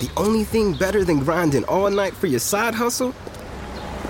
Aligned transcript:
The 0.00 0.10
only 0.16 0.44
thing 0.44 0.72
better 0.72 1.04
than 1.04 1.18
grinding 1.18 1.64
all 1.64 1.90
night 1.90 2.14
for 2.14 2.26
your 2.26 2.40
side 2.40 2.74
hustle 2.74 3.14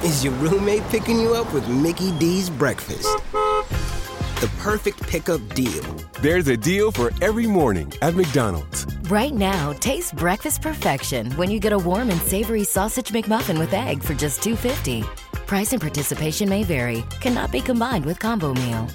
is 0.04 0.22
your 0.22 0.32
roommate 0.34 0.84
picking 0.84 1.18
you 1.18 1.34
up 1.34 1.52
with 1.52 1.68
Mickey 1.68 2.16
D's 2.16 2.48
breakfast. 2.48 3.08
The 3.32 4.48
perfect 4.60 5.02
pickup 5.02 5.40
deal. 5.52 5.82
There's 6.22 6.46
a 6.46 6.56
deal 6.56 6.92
for 6.92 7.10
every 7.20 7.48
morning 7.48 7.92
at 8.02 8.14
McDonald's. 8.14 8.86
Right 9.10 9.34
now, 9.34 9.72
taste 9.72 10.14
breakfast 10.14 10.62
perfection 10.62 11.32
when 11.32 11.50
you 11.50 11.58
get 11.58 11.72
a 11.72 11.78
warm 11.78 12.08
and 12.10 12.20
savory 12.22 12.62
sausage 12.62 13.08
McMuffin 13.08 13.58
with 13.58 13.74
egg 13.74 14.00
for 14.00 14.14
just 14.14 14.42
$2.50. 14.42 15.04
Price 15.48 15.72
and 15.72 15.80
participation 15.82 16.48
may 16.48 16.62
vary. 16.62 17.02
Cannot 17.20 17.50
be 17.50 17.60
combined 17.60 18.04
with 18.04 18.20
combo 18.20 18.54
meal. 18.54 18.86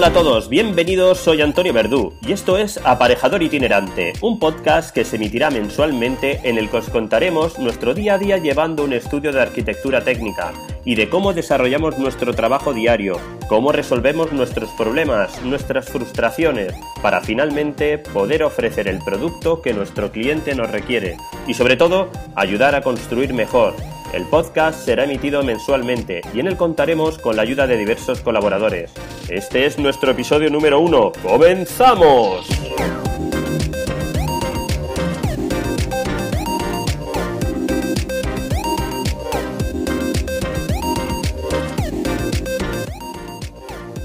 Hola 0.00 0.08
a 0.08 0.12
todos, 0.14 0.48
bienvenidos, 0.48 1.18
soy 1.18 1.42
Antonio 1.42 1.74
Verdú 1.74 2.14
y 2.26 2.32
esto 2.32 2.56
es 2.56 2.80
Aparejador 2.84 3.42
Itinerante, 3.42 4.14
un 4.22 4.38
podcast 4.38 4.94
que 4.94 5.04
se 5.04 5.16
emitirá 5.16 5.50
mensualmente 5.50 6.40
en 6.48 6.56
el 6.56 6.70
que 6.70 6.78
os 6.78 6.88
contaremos 6.88 7.58
nuestro 7.58 7.92
día 7.92 8.14
a 8.14 8.18
día 8.18 8.38
llevando 8.38 8.82
un 8.82 8.94
estudio 8.94 9.30
de 9.30 9.42
arquitectura 9.42 10.02
técnica 10.02 10.54
y 10.86 10.94
de 10.94 11.10
cómo 11.10 11.34
desarrollamos 11.34 11.98
nuestro 11.98 12.32
trabajo 12.32 12.72
diario, 12.72 13.18
cómo 13.46 13.72
resolvemos 13.72 14.32
nuestros 14.32 14.70
problemas, 14.70 15.42
nuestras 15.42 15.90
frustraciones, 15.90 16.72
para 17.02 17.20
finalmente 17.20 17.98
poder 17.98 18.42
ofrecer 18.42 18.88
el 18.88 19.00
producto 19.04 19.60
que 19.60 19.74
nuestro 19.74 20.10
cliente 20.12 20.54
nos 20.54 20.70
requiere 20.70 21.18
y 21.46 21.52
sobre 21.52 21.76
todo 21.76 22.08
ayudar 22.36 22.74
a 22.74 22.80
construir 22.80 23.34
mejor. 23.34 23.74
El 24.12 24.24
podcast 24.24 24.84
será 24.84 25.04
emitido 25.04 25.44
mensualmente 25.44 26.20
y 26.34 26.40
en 26.40 26.48
él 26.48 26.56
contaremos 26.56 27.16
con 27.18 27.36
la 27.36 27.42
ayuda 27.42 27.68
de 27.68 27.76
diversos 27.76 28.20
colaboradores. 28.20 28.90
Este 29.28 29.66
es 29.66 29.78
nuestro 29.78 30.10
episodio 30.10 30.50
número 30.50 30.80
uno. 30.80 31.12
¡Comenzamos! 31.22 32.48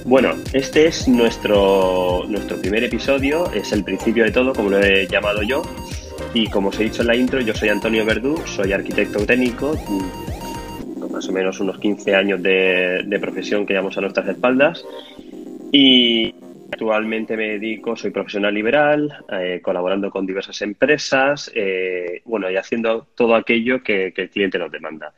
Bueno, 0.06 0.36
este 0.54 0.86
es 0.86 1.08
nuestro, 1.08 2.26
nuestro 2.28 2.58
primer 2.62 2.84
episodio, 2.84 3.52
es 3.52 3.72
el 3.72 3.84
principio 3.84 4.24
de 4.24 4.32
todo, 4.32 4.54
como 4.54 4.70
lo 4.70 4.80
he 4.80 5.08
llamado 5.08 5.42
yo. 5.42 5.64
Y 6.36 6.48
como 6.48 6.68
os 6.68 6.78
he 6.78 6.84
dicho 6.84 7.02
en 7.02 7.08
la 7.08 7.16
intro, 7.16 7.40
yo 7.40 7.54
soy 7.54 7.70
Antonio 7.70 8.04
Verdú, 8.04 8.36
soy 8.46 8.74
arquitecto 8.74 9.26
técnico, 9.26 9.74
con 11.00 11.10
más 11.10 11.30
o 11.30 11.32
menos 11.32 11.62
unos 11.62 11.80
15 11.80 12.14
años 12.14 12.44
de, 12.44 13.18
profesión 13.22 13.66
que 13.66 13.72
llevamos 13.72 13.98
a 13.98 14.02
nuestras 14.02 14.28
espaldas. 14.28 14.86
Y 15.72 16.36
actualmente 16.74 17.38
me 17.38 17.52
dedico, 17.52 17.96
soy 17.96 18.12
profesional 18.12 18.54
liberal, 18.54 19.24
eh, 19.32 19.62
colaborando 19.64 20.12
con 20.12 20.26
diversas 20.26 20.62
empresas, 20.62 21.50
eh, 21.56 22.22
bueno, 22.26 22.52
y 22.52 22.58
haciendo 22.58 23.08
todo 23.16 23.34
aquello 23.34 23.82
que, 23.82 24.12
que 24.12 24.24
el 24.24 24.30
cliente 24.30 24.60
nos 24.60 24.70
demanda. 24.70 25.14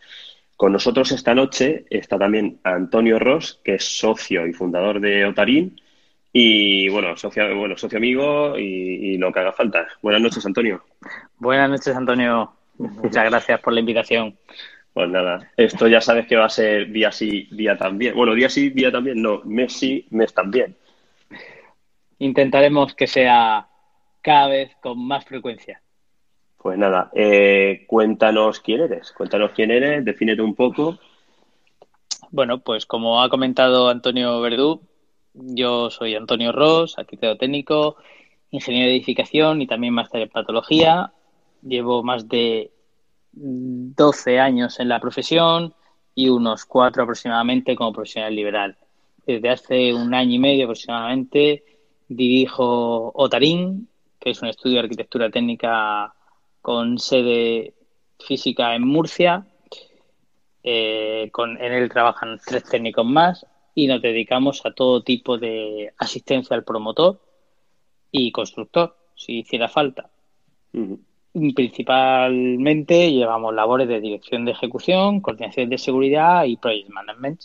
Con 0.56 0.72
nosotros 0.72 1.12
esta 1.12 1.34
noche 1.34 1.86
está 1.90 2.20
también 2.20 2.60
Antonio 2.62 3.18
Ross, 3.18 3.60
que 3.64 3.74
es 3.74 3.84
socio 3.84 4.46
y 4.46 4.54
fundador 4.54 5.00
de 5.00 5.26
Otarín. 5.26 5.82
Y 6.40 6.88
bueno, 6.90 7.18
socio, 7.18 7.44
bueno, 7.58 7.76
socio 7.76 7.98
amigo 7.98 8.56
y, 8.60 8.62
y, 8.62 9.18
lo 9.18 9.34
que 9.34 9.40
haga 9.40 9.54
falta. 9.54 9.88
Buenas 10.04 10.22
noches, 10.22 10.46
Antonio. 10.46 10.84
Buenas 11.40 11.68
noches, 11.68 11.96
Antonio. 11.96 12.54
Muchas 12.78 13.26
gracias 13.26 13.60
por 13.60 13.74
la 13.74 13.80
invitación. 13.80 14.38
Pues 14.94 15.10
nada, 15.10 15.52
esto 15.58 15.88
ya 15.88 16.00
sabes 16.00 16.28
que 16.28 16.36
va 16.36 16.46
a 16.46 16.50
ser 16.50 16.92
día 16.92 17.12
sí, 17.12 17.48
día 17.50 17.76
también. 17.76 18.14
Bueno, 18.14 18.36
día 18.36 18.50
sí, 18.50 18.70
día 18.70 18.92
también, 18.92 19.20
no, 19.20 19.42
mes 19.46 19.74
sí, 19.74 20.06
mes 20.12 20.32
también. 20.32 20.76
Intentaremos 22.20 22.94
que 22.94 23.08
sea 23.08 23.68
cada 24.22 24.48
vez 24.50 24.76
con 24.80 25.08
más 25.08 25.26
frecuencia. 25.26 25.82
Pues 26.58 26.78
nada, 26.78 27.10
eh, 27.16 27.84
cuéntanos 27.88 28.60
quién 28.60 28.82
eres, 28.82 29.12
cuéntanos 29.12 29.54
quién 29.56 29.72
eres, 29.72 30.06
defínete 30.06 30.44
un 30.44 30.54
poco. 30.54 31.00
Bueno, 32.30 32.60
pues 32.60 32.86
como 32.86 33.24
ha 33.24 33.30
comentado 33.30 33.90
Antonio 33.90 34.40
Verdú, 34.40 34.84
yo 35.40 35.90
soy 35.90 36.16
Antonio 36.16 36.52
Ross, 36.52 36.98
arquitecto 36.98 37.38
técnico, 37.38 37.98
ingeniero 38.52 38.88
de 38.88 38.96
edificación 38.96 39.62
y 39.62 39.68
también 39.68 39.94
máster 39.94 40.22
en 40.22 40.30
patología. 40.30 41.12
Llevo 41.62 42.04
más 42.04 42.28
de 42.28 42.72
12 43.32 44.40
años 44.40 44.80
en 44.80 44.90
la 44.90 45.00
profesión 45.00 45.74
y 46.16 46.30
unos 46.30 46.66
cuatro 46.66 47.04
aproximadamente 47.04 47.76
como 47.76 47.94
profesional 47.94 48.36
liberal. 48.36 48.78
Desde 49.26 49.50
hace 49.50 49.94
un 49.94 50.14
año 50.14 50.36
y 50.36 50.40
medio 50.40 50.66
aproximadamente 50.66 51.64
dirijo 52.08 53.12
Otarín, 53.14 53.90
que 54.20 54.32
es 54.32 54.42
un 54.42 54.48
estudio 54.48 54.76
de 54.76 54.84
arquitectura 54.84 55.30
técnica 55.30 56.14
con 56.62 56.98
sede 56.98 57.74
física 58.20 58.74
en 58.76 58.88
Murcia. 58.88 59.46
Eh, 60.64 61.30
en 61.38 61.74
él 61.74 61.90
trabajan 61.90 62.40
tres 62.46 62.64
técnicos 62.64 63.06
más 63.06 63.46
y 63.78 63.86
nos 63.86 64.02
dedicamos 64.02 64.66
a 64.66 64.72
todo 64.72 65.04
tipo 65.04 65.38
de 65.38 65.94
asistencia 66.00 66.56
al 66.56 66.64
promotor 66.64 67.20
y 68.12 68.32
constructor, 68.32 68.98
si 69.14 69.42
hiciera 69.42 69.68
falta. 69.70 70.10
Uh 70.74 70.98
-huh. 71.34 71.54
Principalmente 71.54 73.12
llevamos 73.12 73.54
labores 73.54 73.88
de 73.88 74.02
dirección 74.02 74.46
de 74.46 74.54
ejecución, 74.54 75.22
coordinación 75.22 75.70
de 75.70 75.78
seguridad 75.78 76.46
y 76.46 76.58
project 76.58 76.90
management. 76.90 77.42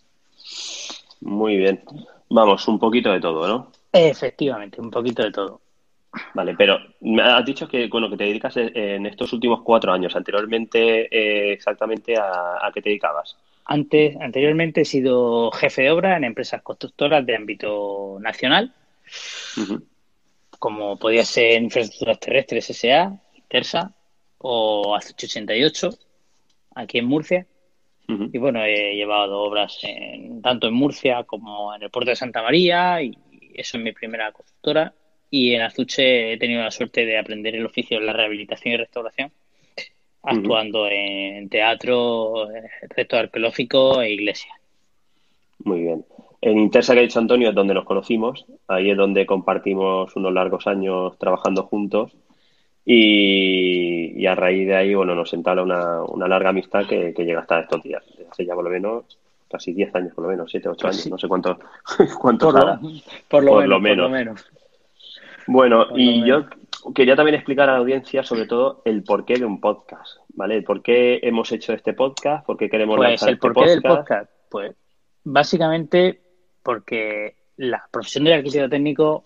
Muy 1.20 1.58
bien. 1.58 1.84
Vamos, 2.30 2.66
un 2.66 2.78
poquito 2.78 3.12
de 3.12 3.20
todo, 3.20 3.46
¿no? 3.46 3.70
Efectivamente, 3.92 4.80
un 4.80 4.90
poquito 4.90 5.22
de 5.22 5.32
todo. 5.32 5.60
Vale, 6.32 6.54
pero 6.56 6.78
me 7.02 7.20
has 7.22 7.44
dicho 7.44 7.68
que 7.68 7.88
bueno, 7.88 8.08
que 8.08 8.16
te 8.16 8.24
dedicas 8.24 8.56
en 8.56 9.04
estos 9.04 9.34
últimos 9.34 9.60
cuatro 9.60 9.92
años. 9.92 10.16
Anteriormente, 10.16 11.08
eh, 11.14 11.52
exactamente, 11.52 12.16
a, 12.16 12.66
¿a, 12.66 12.72
qué 12.72 12.80
te 12.80 12.88
dedicabas? 12.88 13.36
Antes, 13.64 14.16
anteriormente 14.20 14.82
he 14.82 14.84
sido 14.84 15.50
jefe 15.52 15.82
de 15.82 15.90
obra 15.90 16.16
en 16.16 16.24
empresas 16.24 16.62
constructoras 16.62 17.24
de 17.24 17.36
ámbito 17.36 18.18
nacional, 18.20 18.74
uh 19.56 19.60
-huh. 19.60 19.82
como 20.58 20.98
podía 20.98 21.24
ser 21.24 21.62
Infraestructuras 21.62 22.18
Terrestres 22.18 22.70
S.A., 22.70 23.20
Tersa 23.48 23.94
o 24.38 24.96
AZ88, 24.96 25.96
aquí 26.74 26.98
en 26.98 27.06
Murcia. 27.06 27.46
Uh 28.08 28.12
-huh. 28.14 28.30
Y 28.32 28.38
bueno, 28.38 28.64
he 28.64 28.96
llevado 28.96 29.40
obras 29.40 29.78
en, 29.82 30.42
tanto 30.42 30.66
en 30.66 30.74
Murcia 30.74 31.24
como 31.24 31.74
en 31.74 31.82
el 31.82 31.90
puerto 31.90 32.10
de 32.10 32.16
Santa 32.16 32.42
María, 32.42 33.00
y 33.02 33.16
eso 33.54 33.78
es 33.78 33.84
mi 33.84 33.92
primera 33.92 34.32
constructora. 34.32 34.92
Y 35.30 35.54
en 35.54 35.62
Azuche 35.62 36.32
he 36.32 36.36
tenido 36.36 36.62
la 36.62 36.70
suerte 36.70 37.06
de 37.06 37.16
aprender 37.16 37.54
el 37.54 37.64
oficio 37.64 37.98
de 37.98 38.04
la 38.06 38.12
rehabilitación 38.12 38.74
y 38.74 38.76
restauración, 38.76 39.32
actuando 40.22 40.82
uh 40.82 40.86
-huh. 40.86 41.38
en 41.38 41.48
teatro, 41.48 42.48
reto 42.96 43.16
arqueológico 43.16 44.00
e 44.00 44.12
iglesia. 44.12 44.52
Muy 45.64 45.80
bien. 45.80 46.04
En 46.40 46.58
Intersa, 46.58 46.92
que 46.92 47.00
ha 47.00 47.02
dicho 47.02 47.20
Antonio, 47.20 47.50
es 47.50 47.54
donde 47.54 47.74
nos 47.74 47.84
conocimos. 47.84 48.44
Ahí 48.66 48.90
es 48.90 48.96
donde 48.96 49.26
compartimos 49.26 50.14
unos 50.16 50.32
largos 50.32 50.66
años 50.66 51.16
trabajando 51.18 51.62
juntos. 51.64 52.12
Y, 52.84 54.20
y, 54.20 54.26
a 54.26 54.34
raíz 54.34 54.66
de 54.66 54.74
ahí, 54.74 54.92
bueno, 54.92 55.14
nos 55.14 55.32
entabla 55.34 55.62
una, 55.62 56.02
una 56.02 56.26
larga 56.26 56.50
amistad 56.50 56.84
que, 56.84 57.14
que, 57.14 57.24
llega 57.24 57.40
hasta 57.40 57.60
estos 57.60 57.80
días. 57.80 58.02
Hace 58.28 58.44
ya 58.44 58.54
por 58.54 58.64
lo 58.64 58.70
menos 58.70 59.04
casi 59.48 59.72
10 59.72 59.94
años, 59.94 60.14
por 60.14 60.24
lo 60.24 60.30
menos, 60.30 60.50
7, 60.50 60.68
8 60.68 60.88
años, 60.88 61.06
no 61.08 61.18
sé 61.18 61.28
cuánto, 61.28 61.58
cuánto 62.20 62.50
por, 62.50 62.80
por, 63.28 63.44
lo, 63.44 63.50
por 63.52 63.60
menos, 63.62 63.68
lo 63.68 63.80
menos. 63.80 64.02
Por 64.02 64.10
lo 64.10 64.18
menos. 64.18 64.50
Bueno, 65.46 65.88
por 65.88 66.00
y 66.00 66.26
yo 66.26 66.46
quería 66.94 67.16
también 67.16 67.36
explicar 67.36 67.68
a 67.68 67.72
la 67.72 67.78
audiencia 67.78 68.22
sobre 68.24 68.46
todo 68.46 68.82
el 68.84 69.02
porqué 69.04 69.34
de 69.34 69.44
un 69.44 69.60
podcast, 69.60 70.18
¿vale? 70.34 70.56
El 70.56 70.64
por 70.64 70.82
qué 70.82 71.20
hemos 71.22 71.50
hecho 71.52 71.72
este 71.72 71.92
podcast, 71.92 72.44
por 72.44 72.56
qué 72.56 72.68
queremos 72.68 72.96
pues 72.96 73.10
lanzar 73.10 73.28
el 73.28 73.34
este 73.34 73.40
porqué 73.40 73.60
podcast. 73.60 73.72
del 73.72 73.82
podcast, 73.82 74.30
pues 74.48 74.76
básicamente 75.24 76.20
porque 76.62 77.36
la 77.56 77.84
profesión 77.90 78.24
del 78.24 78.34
arquitecto 78.34 78.68
técnico 78.68 79.24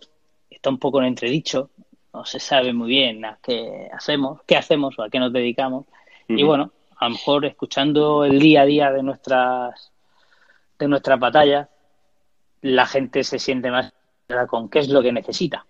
está 0.50 0.70
un 0.70 0.79
poco 0.79 1.00
en 1.00 1.06
entredicho, 1.06 1.70
no 2.12 2.25
se 2.25 2.41
sabe 2.41 2.73
muy 2.73 2.88
bien 2.88 3.25
a 3.25 3.38
qué 3.43 3.88
hacemos, 3.93 4.41
qué 4.47 4.56
hacemos 4.56 4.99
o 4.99 5.02
a 5.02 5.11
qué 5.11 5.19
nos 5.19 5.32
dedicamos. 5.32 5.87
Y 6.29 6.43
bueno, 6.43 6.73
a 6.97 7.09
lo 7.09 7.12
mejor 7.12 7.44
escuchando 7.44 8.25
el 8.25 8.38
día 8.38 8.62
a 8.62 8.67
día 8.67 8.91
de 8.91 9.02
nuestras 9.02 9.93
de 10.79 10.88
nuestras 10.88 11.19
batallas, 11.19 11.69
la 12.62 12.87
gente 12.87 13.25
se 13.25 13.38
siente 13.38 13.70
más 13.70 13.93
con 14.49 14.69
qué 14.69 14.81
es 14.81 14.88
lo 14.88 15.02
que 15.02 15.12
necesita. 15.12 15.64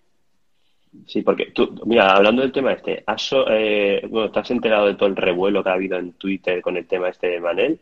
Sí, 1.05 1.21
porque 1.21 1.47
tú, 1.47 1.79
mira, 1.85 2.15
hablando 2.15 2.41
del 2.41 2.51
tema 2.51 2.73
este, 2.73 3.03
¿has, 3.05 3.29
eh, 3.49 4.01
bueno, 4.09 4.31
¿te 4.31 4.39
has 4.39 4.51
enterado 4.51 4.87
de 4.87 4.95
todo 4.95 5.07
el 5.07 5.15
revuelo 5.15 5.63
que 5.63 5.69
ha 5.69 5.73
habido 5.73 5.97
en 5.97 6.13
Twitter 6.13 6.61
con 6.61 6.77
el 6.77 6.87
tema 6.87 7.09
este 7.09 7.27
de 7.27 7.39
Manel? 7.39 7.79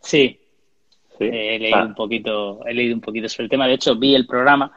Sí, 0.00 0.38
he 1.20 1.58
leído 1.58 1.84
un 1.84 1.94
poquito, 1.94 2.64
he 2.66 2.74
leído 2.74 2.94
un 2.94 3.00
poquito 3.00 3.28
sobre 3.28 3.44
el 3.44 3.50
tema. 3.50 3.66
De 3.66 3.74
hecho, 3.74 3.96
vi 3.96 4.14
el 4.14 4.26
programa. 4.26 4.72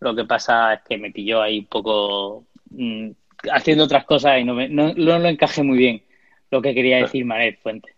Lo 0.00 0.14
que 0.14 0.24
pasa 0.24 0.74
es 0.74 0.82
que 0.82 0.98
me 0.98 1.10
pilló 1.10 1.42
ahí 1.42 1.60
un 1.60 1.66
poco 1.66 2.44
mm, 2.70 3.10
haciendo 3.52 3.84
otras 3.84 4.04
cosas 4.04 4.40
y 4.40 4.44
no, 4.44 4.54
me, 4.54 4.68
no, 4.68 4.92
no 4.94 5.18
lo 5.18 5.28
encajé 5.28 5.62
muy 5.62 5.78
bien 5.78 6.02
lo 6.50 6.60
que 6.60 6.74
quería 6.74 6.98
decir 6.98 7.24
Manel 7.24 7.56
Fuente. 7.56 7.94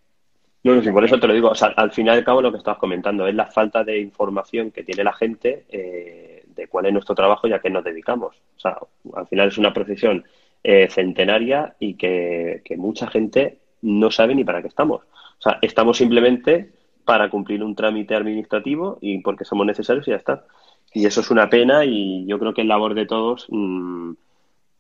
No, 0.63 0.75
no, 0.75 0.83
sí, 0.83 0.91
por 0.91 1.05
eso 1.05 1.19
te 1.19 1.27
lo 1.27 1.35
digo. 1.35 1.51
O 1.51 1.55
sea, 1.55 1.69
al 1.77 1.91
final 1.91 2.15
y 2.15 2.19
al 2.19 2.25
cabo 2.25 2.41
lo 2.41 2.53
que 2.53 2.59
estabas 2.59 2.79
comentando 2.79 3.27
es 3.27 3.35
la 3.35 3.47
falta 3.47 3.85
de 3.85 3.99
información 3.99 4.71
que 4.71 4.85
tiene 4.85 5.05
la 5.05 5.13
gente 5.13 5.65
eh, 5.69 6.44
de 6.55 6.69
cuál 6.69 6.87
es 6.87 6.93
nuestro 6.93 7.15
trabajo 7.15 7.47
y 7.47 7.53
a 7.53 7.59
qué 7.59 7.71
nos 7.71 7.85
dedicamos. 7.85 8.37
O 8.57 8.61
sea, 8.61 8.79
al 9.15 9.27
final 9.27 9.49
es 9.49 9.59
una 9.59 9.73
profesión 9.73 10.25
eh, 10.63 10.89
centenaria 10.91 11.77
y 11.79 11.95
que, 11.95 12.63
mucha 12.77 13.09
gente 13.09 13.59
no 13.83 14.11
sabe 14.11 14.35
ni 14.35 14.45
para 14.45 14.63
qué 14.63 14.69
estamos. 14.69 15.03
O 15.03 15.43
sea, 15.43 15.59
estamos 15.63 15.99
simplemente 15.99 16.73
para 17.05 17.29
cumplir 17.29 17.63
un 17.63 17.75
trámite 17.75 18.15
administrativo 18.15 18.99
y 19.01 19.19
porque 19.19 19.45
somos 19.45 19.67
necesarios 19.67 20.09
y 20.09 20.13
ya 20.13 20.17
está. 20.17 20.45
Y 20.93 21.07
eso 21.07 21.21
es 21.21 21.31
una 21.31 21.51
pena 21.51 21.85
y 21.85 22.25
yo 22.27 22.39
creo 22.39 22.55
que 22.55 22.63
es 22.63 22.67
labor 22.67 22.95
de 22.95 23.07
todos 23.07 23.47
mmm, 23.51 24.13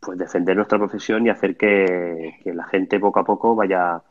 pues 0.05 0.19
defender 0.19 0.57
nuestra 0.57 0.79
profesión 0.79 1.27
y 1.27 1.31
hacer 1.31 1.57
que, 1.57 2.35
la 2.45 2.65
gente 2.65 3.01
poco 3.01 3.21
a 3.21 3.25
poco 3.25 3.55
vaya, 3.55 4.03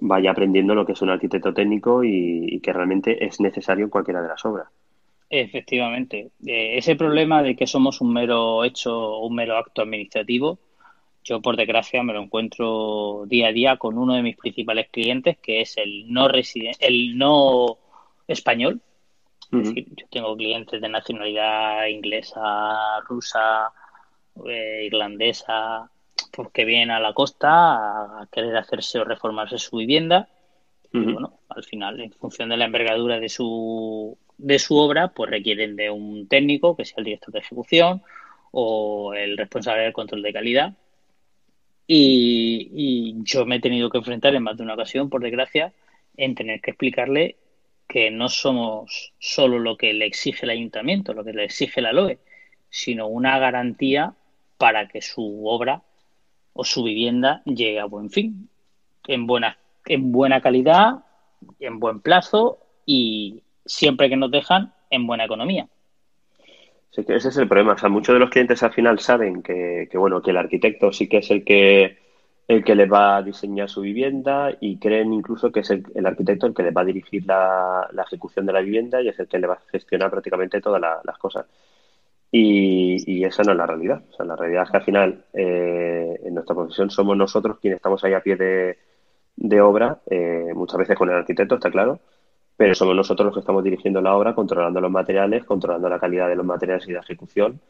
vaya 0.00 0.30
aprendiendo 0.30 0.74
lo 0.74 0.86
que 0.86 0.92
es 0.92 1.02
un 1.02 1.10
arquitecto 1.10 1.52
técnico 1.52 2.04
y, 2.04 2.60
que 2.60 2.72
realmente 2.72 3.24
es 3.24 3.40
necesario 3.40 3.84
en 3.84 3.90
cualquiera 3.90 4.22
de 4.22 4.28
las 4.28 4.44
obras. 4.44 4.68
Efectivamente. 5.34 6.30
Eh, 6.44 6.76
ese 6.76 6.94
problema 6.94 7.42
de 7.42 7.56
que 7.56 7.66
somos 7.66 8.02
un 8.02 8.12
mero 8.12 8.64
hecho, 8.64 9.16
un 9.20 9.34
mero 9.34 9.56
acto 9.56 9.80
administrativo, 9.80 10.58
yo 11.24 11.40
por 11.40 11.56
desgracia 11.56 12.02
me 12.02 12.12
lo 12.12 12.20
encuentro 12.20 13.24
día 13.26 13.48
a 13.48 13.52
día 13.52 13.78
con 13.78 13.96
uno 13.96 14.12
de 14.12 14.20
mis 14.20 14.36
principales 14.36 14.90
clientes, 14.90 15.38
que 15.38 15.62
es 15.62 15.78
el 15.78 16.12
no 16.12 16.28
residente, 16.28 16.86
el 16.86 17.16
no 17.16 17.78
español. 18.28 18.82
Es 19.50 19.68
decir, 19.68 19.86
yo 19.96 20.06
tengo 20.10 20.36
clientes 20.36 20.78
de 20.78 20.88
nacionalidad 20.90 21.86
inglesa, 21.86 23.00
rusa, 23.08 23.72
eh, 24.46 24.84
irlandesa, 24.84 25.90
pues 26.30 26.50
que 26.52 26.66
vienen 26.66 26.90
a 26.90 27.00
la 27.00 27.14
costa 27.14 28.20
a 28.20 28.28
querer 28.30 28.54
hacerse 28.58 28.98
o 28.98 29.04
reformarse 29.04 29.56
su 29.56 29.78
vivienda. 29.78 30.28
Y 30.92 30.98
bueno, 30.98 31.38
al 31.48 31.64
final, 31.64 32.00
en 32.00 32.12
función 32.12 32.50
de 32.50 32.58
la 32.58 32.66
envergadura 32.66 33.18
de 33.18 33.30
su, 33.30 34.18
de 34.38 34.58
su 34.58 34.76
obra, 34.76 35.08
pues 35.08 35.30
requieren 35.30 35.76
de 35.76 35.90
un 35.90 36.28
técnico, 36.28 36.76
que 36.76 36.84
sea 36.84 36.96
el 36.98 37.04
director 37.04 37.32
de 37.32 37.40
ejecución 37.40 38.02
o 38.50 39.14
el 39.14 39.36
responsable 39.36 39.82
del 39.82 39.92
control 39.92 40.22
de 40.22 40.32
calidad. 40.32 40.74
Y, 41.86 43.14
yo 43.24 43.44
me 43.44 43.56
he 43.56 43.60
tenido 43.60 43.90
que 43.90 43.98
enfrentar 43.98 44.34
en 44.34 44.42
más 44.42 44.56
de 44.56 44.62
una 44.62 44.74
ocasión, 44.74 45.10
por 45.10 45.22
desgracia, 45.22 45.72
en 46.16 46.34
tener 46.34 46.60
que 46.60 46.70
explicarle 46.72 47.36
que 47.88 48.10
no 48.10 48.28
somos 48.28 49.12
solo 49.18 49.58
lo 49.58 49.76
que 49.76 49.92
le 49.92 50.06
exige 50.06 50.46
el 50.46 50.50
ayuntamiento, 50.50 51.12
lo 51.12 51.24
que 51.24 51.32
le 51.32 51.44
exige 51.44 51.82
la 51.82 51.92
LOE, 51.92 52.18
sino 52.70 53.06
una 53.08 53.38
garantía 53.38 54.14
para 54.56 54.88
que 54.88 55.02
su 55.02 55.46
obra 55.46 55.82
o 56.54 56.64
su 56.64 56.84
vivienda 56.84 57.42
llegue 57.44 57.80
a 57.80 57.84
buen 57.84 58.10
fin, 58.10 58.48
en 59.08 59.26
buena, 59.26 59.58
en 59.86 60.12
buena 60.12 60.40
calidad, 60.40 61.04
en 61.60 61.80
buen 61.80 62.00
plazo 62.00 62.58
y 62.86 63.42
siempre 63.64 64.08
que 64.08 64.16
nos 64.16 64.30
dejan 64.30 64.72
en 64.90 65.06
buena 65.06 65.24
economía. 65.24 65.68
Sí, 66.90 67.04
que 67.04 67.16
ese 67.16 67.28
es 67.28 67.36
el 67.38 67.48
problema. 67.48 67.72
O 67.72 67.78
sea, 67.78 67.88
muchos 67.88 68.14
de 68.14 68.18
los 68.18 68.30
clientes 68.30 68.62
al 68.62 68.72
final 68.72 68.98
saben 68.98 69.42
que, 69.42 69.88
bueno, 69.94 70.20
que 70.20 70.30
el 70.30 70.36
arquitecto 70.36 70.92
sí 70.92 71.08
que 71.08 71.18
es 71.18 71.30
el 71.30 71.44
que 71.44 71.98
el 72.48 72.64
que 72.64 72.74
les 72.74 72.92
va 72.92 73.16
a 73.16 73.22
diseñar 73.22 73.70
su 73.70 73.80
vivienda 73.80 74.50
y 74.60 74.78
creen 74.78 75.12
incluso 75.12 75.50
que 75.50 75.60
es 75.60 75.70
el, 75.70 75.84
arquitecto 76.04 76.46
el 76.46 76.54
que 76.54 76.64
les 76.64 76.76
va 76.76 76.82
a 76.82 76.84
dirigir 76.84 77.24
la, 77.24 77.88
ejecución 78.06 78.44
de 78.44 78.52
la 78.52 78.60
vivienda 78.60 79.00
y 79.00 79.08
es 79.08 79.18
el 79.18 79.28
que 79.28 79.38
le 79.38 79.46
va 79.46 79.54
a 79.54 79.70
gestionar 79.70 80.10
prácticamente 80.10 80.60
todas 80.60 80.80
las 80.80 81.18
cosas. 81.18 81.46
Y, 82.30 83.24
esa 83.24 83.42
no 83.42 83.52
es 83.52 83.58
la 83.58 83.66
realidad. 83.66 84.02
O 84.10 84.16
sea, 84.16 84.26
la 84.26 84.36
realidad 84.36 84.64
es 84.64 84.70
que 84.70 84.76
al 84.76 84.84
final, 84.84 85.24
eh, 85.32 86.20
en 86.24 86.34
nuestra 86.34 86.54
profesión, 86.54 86.90
somos 86.90 87.16
nosotros 87.16 87.58
quienes 87.60 87.76
estamos 87.76 88.02
ahí 88.04 88.14
a 88.14 88.20
pie 88.20 88.36
de, 89.36 89.60
obra, 89.60 90.00
eh, 90.10 90.52
muchas 90.54 90.78
veces 90.78 90.96
con 90.96 91.08
el 91.10 91.16
arquitecto, 91.16 91.54
está 91.54 91.70
claro, 91.70 92.00
pero 92.62 92.76
somos 92.76 92.94
nosotros 92.94 93.26
los 93.26 93.34
que 93.34 93.40
estamos 93.40 93.64
dirigiendo 93.64 94.00
la 94.00 94.14
obra, 94.14 94.36
controlando 94.36 94.80
los 94.80 94.88
materiales, 94.88 95.44
controlando 95.44 95.88
la 95.88 95.98
calidad 95.98 96.28
de 96.28 96.36
los 96.36 96.46
materiales 96.46 96.86
y 96.86 96.92
la 96.92 97.00
ejecución. 97.00 97.60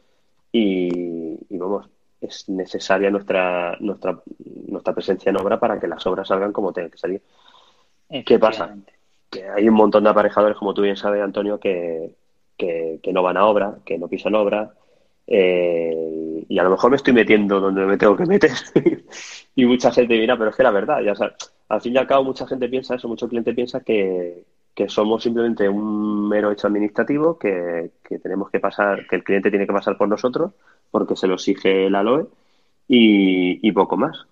Y, 0.51 1.35
vamos, 1.49 1.89
es 2.21 2.47
necesaria 2.47 3.09
nuestra, 3.09 3.75
nuestra, 3.79 4.21
nuestra 4.67 4.93
presencia 4.93 5.31
en 5.31 5.37
obra 5.37 5.59
para 5.59 5.79
que 5.79 5.87
las 5.87 6.05
obras 6.05 6.27
salgan 6.27 6.53
como 6.53 6.71
tienen 6.71 6.91
que 6.91 6.99
salir. 6.99 7.23
¿Qué 8.23 8.37
pasa? 8.37 8.77
Que 9.31 9.49
hay 9.49 9.67
un 9.67 9.73
montón 9.73 10.03
de 10.03 10.11
aparejadores, 10.11 10.57
como 10.57 10.75
tú 10.75 10.83
bien 10.83 10.95
sabes, 10.95 11.23
Antonio, 11.23 11.59
que, 11.59 12.13
que, 12.55 12.99
no 13.11 13.23
van 13.23 13.37
a 13.37 13.47
obra, 13.47 13.79
que 13.83 13.97
no 13.97 14.07
pisan 14.07 14.35
obra, 14.35 14.75
eh, 15.25 16.45
y 16.47 16.59
a 16.59 16.63
lo 16.63 16.69
mejor 16.69 16.91
me 16.91 16.97
estoy 16.97 17.13
metiendo 17.13 17.59
donde 17.59 17.83
me 17.87 17.97
tengo 17.97 18.15
que 18.15 18.27
meter. 18.27 18.51
y 19.55 19.65
mucha 19.65 19.91
gente 19.91 20.13
dirá, 20.13 20.37
pero 20.37 20.51
es 20.51 20.55
que 20.55 20.61
la 20.61 20.69
verdad, 20.69 21.01
ya 21.01 21.13
al 21.67 21.81
fin 21.81 21.95
y 21.95 21.97
al 21.97 22.05
cabo 22.05 22.25
mucha 22.25 22.45
gente 22.45 22.69
piensa 22.69 22.93
eso, 22.93 23.07
mucho 23.07 23.27
cliente 23.27 23.55
piensa 23.55 23.79
que, 23.79 24.52
somos 24.87 25.23
simplemente 25.23 25.69
un 25.69 26.27
mero 26.27 26.51
hecho 26.51 26.67
administrativo, 26.67 27.37
que, 27.37 27.91
tenemos 28.21 28.49
que 28.49 28.59
pasar, 28.59 29.07
que 29.07 29.15
el 29.15 29.23
cliente 29.23 29.49
tiene 29.49 29.67
que 29.67 29.73
pasar 29.73 29.97
por 29.97 30.07
nosotros, 30.07 30.51
porque 30.91 31.15
se 31.15 31.27
lo 31.27 31.35
exige 31.35 31.89
la 31.89 32.03
LOE, 32.03 32.27
y 32.87 33.71
poco 33.71 33.97
más. 33.97 34.25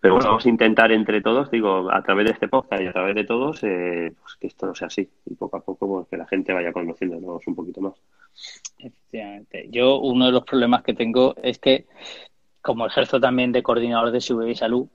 Pero 0.00 0.14
bueno, 0.14 0.30
vamos 0.30 0.46
a 0.46 0.48
intentar 0.48 0.90
entre 0.92 1.20
todos, 1.20 1.50
digo, 1.50 1.92
a 1.92 2.02
través 2.02 2.24
de 2.24 2.32
este 2.32 2.48
podcast 2.48 2.82
y 2.82 2.86
a 2.86 2.92
través 2.92 3.14
de 3.14 3.24
todos, 3.24 3.62
eh, 3.64 4.14
pues 4.18 4.34
que 4.36 4.46
esto 4.46 4.64
no 4.64 4.74
sea 4.74 4.86
así. 4.86 5.06
Y 5.26 5.34
poco 5.34 5.58
a 5.58 5.60
poco, 5.60 5.86
pues, 5.86 6.08
que 6.08 6.16
la 6.16 6.26
gente 6.26 6.54
vaya 6.54 6.72
conociéndonos 6.72 7.46
un 7.46 7.54
poquito 7.54 7.82
más. 7.82 7.94
Efectivamente. 8.78 9.68
Yo, 9.70 10.00
uno 10.00 10.24
de 10.24 10.32
los 10.32 10.44
problemas 10.44 10.82
que 10.82 10.94
tengo 10.94 11.34
es 11.42 11.58
que, 11.58 11.84
como 12.62 12.86
ejerzo 12.86 13.20
también 13.20 13.52
de 13.52 13.62
coordinador 13.62 14.10
de 14.10 14.22
seguridad 14.22 14.52
y 14.52 14.54
salud, 14.54 14.86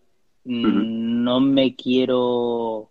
no 0.43 1.39
me 1.39 1.75
quiero 1.75 2.89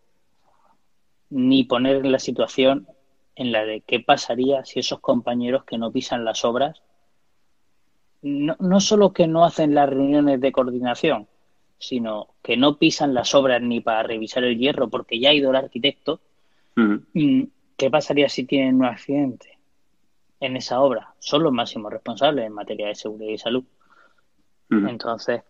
ni 1.34 1.64
poner 1.64 1.96
en 1.96 2.12
la 2.12 2.20
situación 2.20 2.86
en 3.34 3.50
la 3.50 3.64
de 3.64 3.80
qué 3.80 3.98
pasaría 3.98 4.64
si 4.64 4.78
esos 4.78 5.00
compañeros 5.00 5.64
que 5.64 5.78
no 5.78 5.90
pisan 5.90 6.24
las 6.24 6.44
obras, 6.44 6.80
no, 8.22 8.54
no 8.60 8.78
solo 8.78 9.12
que 9.12 9.26
no 9.26 9.44
hacen 9.44 9.74
las 9.74 9.90
reuniones 9.90 10.40
de 10.40 10.52
coordinación, 10.52 11.26
sino 11.76 12.28
que 12.40 12.56
no 12.56 12.78
pisan 12.78 13.14
las 13.14 13.34
obras 13.34 13.60
ni 13.60 13.80
para 13.80 14.04
revisar 14.04 14.44
el 14.44 14.56
hierro 14.56 14.88
porque 14.88 15.18
ya 15.18 15.30
ha 15.30 15.34
ido 15.34 15.50
el 15.50 15.56
arquitecto, 15.56 16.20
mm, 16.76 17.42
¿qué 17.76 17.90
pasaría 17.90 18.28
si 18.28 18.44
tienen 18.44 18.76
un 18.76 18.84
accidente 18.84 19.58
en 20.38 20.56
esa 20.56 20.80
obra? 20.80 21.14
Son 21.18 21.42
los 21.42 21.52
máximos 21.52 21.92
responsables 21.92 22.46
en 22.46 22.52
materia 22.52 22.86
de 22.86 22.94
seguridad 22.94 23.32
y 23.32 23.38
salud. 23.38 23.64
Entonces, 24.70 25.42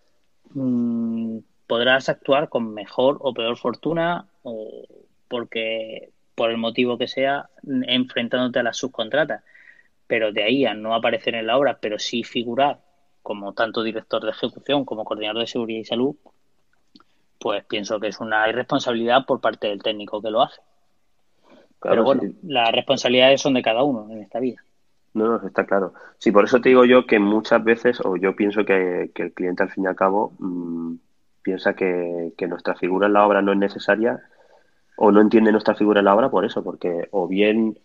mm, 0.54 1.38
podrás 1.66 2.08
actuar 2.08 2.48
con 2.48 2.72
mejor 2.72 3.18
o 3.20 3.34
peor 3.34 3.58
fortuna 3.58 4.26
porque 5.34 6.10
por 6.36 6.52
el 6.52 6.58
motivo 6.58 6.96
que 6.96 7.08
sea 7.08 7.50
enfrentándote 7.88 8.60
a 8.60 8.62
las 8.62 8.76
subcontratas 8.76 9.42
pero 10.06 10.30
de 10.30 10.44
ahí 10.44 10.64
a 10.64 10.74
no 10.74 10.94
aparecer 10.94 11.34
en 11.34 11.48
la 11.48 11.58
obra 11.58 11.78
pero 11.80 11.98
sí 11.98 12.22
figurar 12.22 12.78
como 13.20 13.52
tanto 13.52 13.82
director 13.82 14.22
de 14.22 14.30
ejecución 14.30 14.84
como 14.84 15.04
coordinador 15.04 15.40
de 15.40 15.48
seguridad 15.48 15.80
y 15.80 15.84
salud, 15.84 16.14
pues 17.40 17.64
pienso 17.64 17.98
que 17.98 18.06
es 18.06 18.20
una 18.20 18.48
irresponsabilidad 18.48 19.26
por 19.26 19.40
parte 19.40 19.66
del 19.66 19.82
técnico 19.82 20.22
que 20.22 20.30
lo 20.30 20.42
hace. 20.42 20.60
Pero 21.82 22.04
bueno, 22.04 22.22
las 22.44 22.70
responsabilidades 22.70 23.40
son 23.40 23.54
de 23.54 23.62
cada 23.62 23.82
uno 23.82 24.08
en 24.12 24.22
esta 24.22 24.38
vida. 24.38 24.62
No, 25.14 25.26
no, 25.26 25.46
está 25.48 25.66
claro. 25.66 25.94
Sí, 26.18 26.30
por 26.30 26.44
eso 26.44 26.60
te 26.60 26.68
digo 26.68 26.84
yo 26.84 27.06
que 27.06 27.18
muchas 27.18 27.64
veces, 27.64 28.00
o 28.04 28.16
yo 28.16 28.36
pienso 28.36 28.64
que, 28.64 29.10
el 29.12 29.32
cliente 29.32 29.64
al 29.64 29.70
fin 29.70 29.84
y 29.84 29.86
al 29.86 29.96
cabo 29.96 30.34
mm, 30.38 30.94
piensa 31.42 31.74
que, 31.74 32.34
que, 32.36 32.46
nuestra 32.46 32.76
figura 32.76 33.06
en 33.06 33.14
la 33.14 33.26
obra 33.26 33.40
no 33.40 33.52
es 33.52 33.58
necesaria 33.58 34.20
o 34.96 35.10
no 35.10 35.20
entiende 35.20 35.52
nuestra 35.52 35.74
figura 35.74 36.00
en 36.00 36.06
la 36.06 36.14
obra 36.14 36.30
por 36.30 36.44
eso, 36.44 36.62
porque 36.62 37.08
o 37.10 37.26
bien 37.28 37.76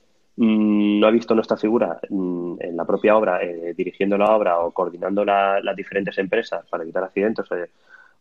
Mm, 0.41 1.01
no 1.01 1.07
ha 1.07 1.11
visto 1.11 1.35
nuestra 1.35 1.57
figura 1.57 1.99
mm, 2.09 2.61
en 2.61 2.77
la 2.77 2.85
propia 2.85 3.17
obra, 3.17 3.43
eh, 3.43 3.73
dirigiendo 3.75 4.17
la 4.17 4.33
obra 4.33 4.59
o 4.59 4.71
coordinando 4.71 5.25
las 5.25 5.75
diferentes 5.75 6.17
empresas 6.17 6.65
para 6.69 6.83
evitar 6.83 7.03
accidentes 7.03 7.45
eh, 7.51 7.69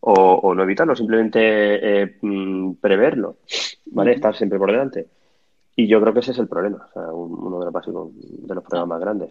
o, 0.01 0.53
no 0.53 0.63
evitarlo, 0.63 0.97
simplemente 0.97 1.39
eh, 2.01 2.17
mm, 2.21 2.73
preverlo, 2.73 3.37
¿vale? 3.85 4.11
Estar 4.11 4.35
siempre 4.35 4.59
por 4.59 4.69
delante. 4.69 5.07
Y 5.77 5.87
yo 5.87 6.01
creo 6.01 6.13
que 6.13 6.19
ese 6.19 6.31
es 6.31 6.39
el 6.39 6.49
problema, 6.49 6.85
o 6.89 6.91
sea, 6.91 7.03
uno 7.13 7.59
de 7.59 7.65
los 7.65 7.73
básicos, 7.73 8.09
de 8.13 8.53
los 8.53 8.65
problemas 8.65 8.89
más 8.89 8.99
grandes. 8.99 9.29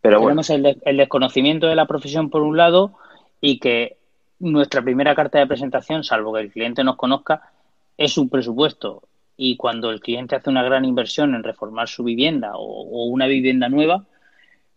Pero 0.00 0.20
Tenemos 0.20 0.48
el, 0.48 0.80
el 0.82 0.96
desconocimiento 0.96 1.66
de 1.66 1.76
la 1.76 1.86
profesión 1.86 2.30
por 2.30 2.40
un 2.40 2.56
lado 2.56 2.94
y 3.38 3.58
que 3.58 3.98
nuestra 4.38 4.80
primera 4.80 5.14
carta 5.14 5.40
de 5.40 5.46
presentación, 5.46 6.04
salvo 6.04 6.32
que 6.32 6.40
el 6.40 6.50
cliente 6.50 6.84
nos 6.84 6.96
conozca, 6.96 7.52
es 7.96 8.18
un 8.18 8.28
presupuesto. 8.28 9.02
Y 9.36 9.56
cuando 9.56 9.90
el 9.90 10.00
cliente 10.00 10.36
hace 10.36 10.50
una 10.50 10.62
gran 10.62 10.84
inversión 10.84 11.34
en 11.34 11.42
reformar 11.42 11.88
su 11.88 12.04
vivienda 12.04 12.52
o, 12.54 13.06
una 13.06 13.26
vivienda 13.26 13.68
nueva, 13.68 14.04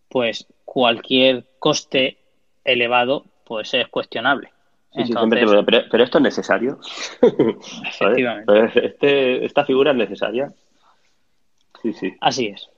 pues 0.09 0.47
cualquier 0.65 1.45
coste 1.59 2.17
elevado 2.63 3.25
pues 3.45 3.73
es 3.73 3.87
cuestionable. 3.87 4.51
pero, 5.29 6.03
esto 6.03 6.17
es 6.17 6.23
necesario. 6.23 6.79
Efectivamente. 7.87 8.87
Este, 8.87 9.45
esta 9.45 9.63
figura 9.63 9.91
es 9.91 9.97
necesaria. 9.97 10.51
Sí, 11.81 11.93
sí. 11.93 12.13
Así 12.19 12.47
es. 12.47 12.69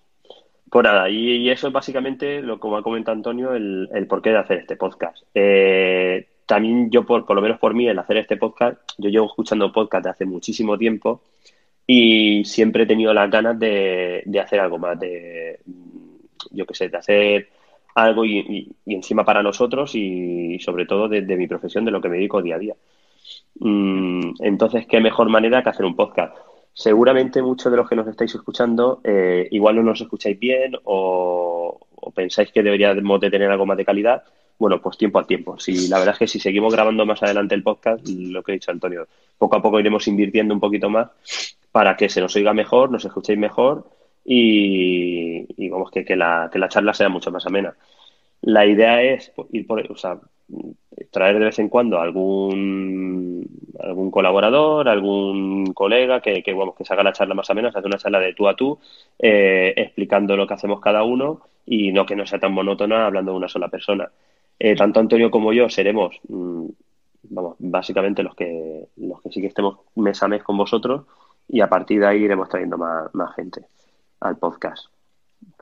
Pues 0.70 0.84
nada, 0.84 1.10
y, 1.10 1.50
eso 1.50 1.68
es 1.68 1.74
básicamente 1.74 2.42
lo 2.42 2.60
como 2.60 2.78
ha 2.78 2.84
comentado 2.84 3.16
Antonio, 3.16 3.54
el, 3.54 3.90
el 3.92 4.06
porqué 4.06 4.30
de 4.30 4.38
hacer 4.38 4.58
este 4.60 4.76
podcast. 4.76 5.24
Eh, 5.34 6.28
también 6.50 6.90
yo, 6.90 7.06
por, 7.06 7.28
por 7.28 7.36
lo 7.36 7.44
menos 7.44 7.60
por 7.60 7.76
mí, 7.76 7.88
el 7.88 8.00
hacer 8.00 8.18
este 8.18 8.36
podcast, 8.36 8.82
yo 8.98 9.12
llevo 9.12 9.28
escuchando 9.28 9.72
podcast 9.72 10.04
de 10.04 10.10
hace 10.10 10.26
muchísimo 10.26 10.80
tiempo 10.80 11.22
y 11.86 12.44
siempre 12.44 12.84
he 12.84 12.88
tenido 12.88 13.14
las 13.14 13.30
ganas 13.30 13.60
de, 13.60 14.24
de 14.26 14.40
hacer 14.40 14.60
algo 14.60 14.80
más, 14.80 15.00
de, 15.00 15.60
yo 16.50 16.66
qué 16.66 16.74
sé, 16.74 16.90
de 16.90 16.98
hacer 16.98 17.50
algo 17.94 18.26
y, 18.26 18.76
encima 18.88 19.24
para 19.24 19.44
nosotros 19.44 19.94
y, 19.94 20.58
sobre 20.60 20.88
todo 20.88 21.08
de, 21.08 21.22
mi 21.22 21.46
profesión, 21.46 21.86
de 21.86 21.92
lo 21.92 22.02
que 22.02 22.10
me 22.10 22.18
dedico 22.18 22.42
día 22.42 22.56
a 22.56 22.60
día. 22.60 22.76
Mm, 23.60 24.32
entonces, 24.40 24.88
¿qué 24.88 25.00
mejor 25.00 25.30
manera 25.30 25.62
que 25.62 25.70
hacer 25.70 25.86
un 25.86 25.96
podcast? 25.96 26.36
Seguramente 26.74 27.44
muchos 27.44 27.72
de 27.72 27.78
los 27.78 27.88
que 27.88 27.96
nos 27.96 28.08
estáis 28.08 28.34
escuchando 28.34 29.02
eh, 29.04 29.48
igual 29.52 29.76
no 29.76 29.84
nos 29.84 30.02
escucháis 30.02 30.40
bien 30.40 30.74
o, 30.84 31.80
pensáis 32.16 32.52
que 32.52 32.64
deberíamos 32.64 33.20
de 33.22 33.30
tener 33.30 33.52
algo 33.52 33.68
más 33.68 33.78
de 33.78 33.86
calidad. 33.86 34.24
Bueno, 34.60 34.82
pues 34.82 34.98
tiempo 34.98 35.20
a 35.20 35.26
tiempo. 35.26 35.58
Si 35.58 35.88
la 35.88 35.98
verdad 36.00 36.14
es 36.16 36.20
que 36.20 36.28
si 36.28 36.40
seguimos 36.40 36.74
grabando 36.74 37.06
más 37.06 37.24
adelante 37.24 37.56
el 37.56 37.64
podcast, 37.64 38.06
lo 38.08 38.44
que 38.44 38.52
ha 38.52 38.54
dicho 38.54 38.72
Antonio, 38.72 39.08
poco 39.38 39.56
a 39.56 39.62
poco 39.62 39.80
iremos 39.80 40.08
invirtiendo 40.08 40.54
un 40.54 40.60
poquito 40.60 40.90
más 40.90 41.10
para 41.72 41.96
que 41.96 42.10
se 42.10 42.20
nos 42.20 42.36
oiga 42.36 42.54
mejor, 42.54 42.92
nos 42.92 43.06
escuchéis 43.06 43.40
mejor 43.40 43.86
y, 44.26 45.70
vamos, 45.70 45.92
que, 45.92 46.04
que, 46.04 46.16
la, 46.16 46.50
que 46.52 46.60
la 46.60 46.68
charla 46.68 46.94
sea 46.94 47.08
mucho 47.08 47.32
más 47.32 47.46
amena. 47.48 47.74
La 48.42 48.66
idea 48.66 49.02
es 49.02 49.32
ir 49.52 49.66
por, 49.66 49.90
o 49.92 49.96
sea, 49.96 50.20
traer 51.10 51.40
de 51.40 51.46
vez 51.46 51.60
en 51.60 51.70
cuando 51.70 52.00
algún 52.00 53.48
algún 53.80 54.12
colaborador, 54.12 54.90
algún 54.90 55.74
colega 55.74 56.20
que, 56.20 56.44
que, 56.44 56.54
que 56.78 56.86
se 56.86 56.94
haga 56.94 57.04
la 57.04 57.14
charla 57.14 57.34
más 57.34 57.50
o 57.50 57.56
menos, 57.56 57.74
hacer 57.74 57.88
una 57.88 57.98
charla 57.98 58.20
de 58.20 58.34
tú 58.34 58.48
a 58.50 58.56
tú, 58.56 58.78
eh, 59.18 59.74
explicando 59.78 60.36
lo 60.36 60.46
que 60.46 60.54
hacemos 60.54 60.82
cada 60.82 61.04
uno 61.04 61.40
y 61.66 61.94
no 61.94 62.06
que 62.06 62.18
no 62.18 62.26
sea 62.26 62.40
tan 62.40 62.52
monótona 62.52 63.06
hablando 63.06 63.32
de 63.32 63.38
una 63.38 63.48
sola 63.48 63.70
persona. 63.70 64.12
Eh, 64.60 64.76
tanto 64.76 65.00
Antonio 65.00 65.32
como 65.32 65.54
yo 65.54 65.70
seremos, 65.70 66.20
mm, 66.28 66.66
vamos, 67.30 67.56
básicamente 67.60 68.24
los 68.24 68.36
que, 68.36 68.90
los 68.98 69.22
que 69.22 69.30
sí 69.32 69.40
que 69.40 69.48
estemos 69.48 69.80
mes 69.96 70.22
a 70.22 70.28
mes 70.28 70.44
con 70.44 70.58
vosotros 70.58 71.06
y 71.48 71.62
a 71.62 71.70
partir 71.70 72.02
de 72.02 72.08
ahí 72.08 72.24
iremos 72.24 72.50
trayendo 72.50 72.78
más, 72.78 73.14
más 73.16 73.34
gente 73.36 73.66
al 74.20 74.38
podcast. 74.38 74.88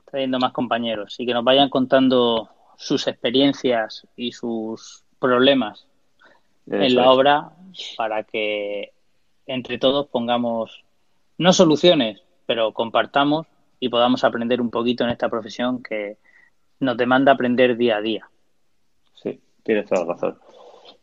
Trayendo 0.10 0.40
más 0.40 0.52
compañeros 0.52 1.16
y 1.20 1.26
que 1.26 1.34
nos 1.34 1.44
vayan 1.44 1.70
contando 1.70 2.50
sus 2.76 3.08
experiencias 3.08 4.08
y 4.16 4.32
sus 4.32 5.04
problemas 5.20 5.88
en 6.66 6.96
la 6.96 7.12
obra 7.12 7.52
para 7.98 8.24
que 8.24 8.92
entre 9.46 9.78
todos 9.78 10.08
pongamos, 10.08 10.84
no 11.38 11.54
soluciones, 11.54 12.22
pero 12.46 12.74
compartamos 12.74 13.48
y 13.80 13.90
podamos 13.90 14.24
aprender 14.24 14.60
un 14.60 14.70
poquito 14.70 15.04
en 15.04 15.12
esta 15.12 15.30
profesión 15.30 15.82
que 15.82 16.18
nos 16.80 16.98
demanda 16.98 17.32
aprender 17.32 17.78
día 17.78 17.98
a 17.98 18.02
día. 18.02 18.30
Tienes 19.68 19.86
toda 19.86 20.06
la 20.06 20.14
razón. 20.14 20.38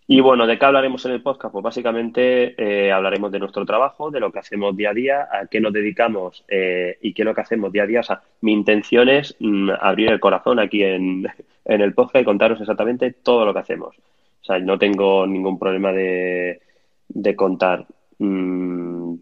Y 0.06 0.20
bueno, 0.20 0.46
¿de 0.46 0.58
qué 0.58 0.64
hablaremos 0.64 1.04
en 1.04 1.12
el 1.12 1.22
podcast? 1.22 1.52
Pues 1.52 1.62
básicamente 1.62 2.54
eh, 2.56 2.90
hablaremos 2.90 3.30
de 3.30 3.38
nuestro 3.38 3.66
trabajo, 3.66 4.10
de 4.10 4.20
lo 4.20 4.32
que 4.32 4.38
hacemos 4.38 4.74
día 4.74 4.90
a 4.90 4.94
día, 4.94 5.28
a 5.30 5.46
qué 5.48 5.60
nos 5.60 5.72
dedicamos 5.72 6.44
eh, 6.48 6.96
y 7.02 7.12
qué 7.12 7.22
es 7.22 7.26
lo 7.26 7.34
que 7.34 7.42
hacemos 7.42 7.70
día 7.70 7.82
a 7.82 7.86
día. 7.86 8.00
O 8.00 8.02
sea, 8.02 8.22
mi 8.40 8.54
intención 8.54 9.10
es 9.10 9.36
mm, 9.38 9.70
abrir 9.78 10.08
el 10.08 10.18
corazón 10.18 10.60
aquí 10.60 10.82
en, 10.82 11.26
el 11.66 11.92
podcast 11.92 12.22
y 12.22 12.24
contaros 12.24 12.60
exactamente 12.60 13.12
todo 13.12 13.44
lo 13.44 13.52
que 13.52 13.60
hacemos. 13.60 13.96
O 14.40 14.44
sea, 14.44 14.58
no 14.58 14.78
tengo 14.78 15.26
ningún 15.26 15.58
problema 15.58 15.92
de, 15.92 16.60
de 17.08 17.36
contar, 17.36 17.86
mm, 18.18 19.14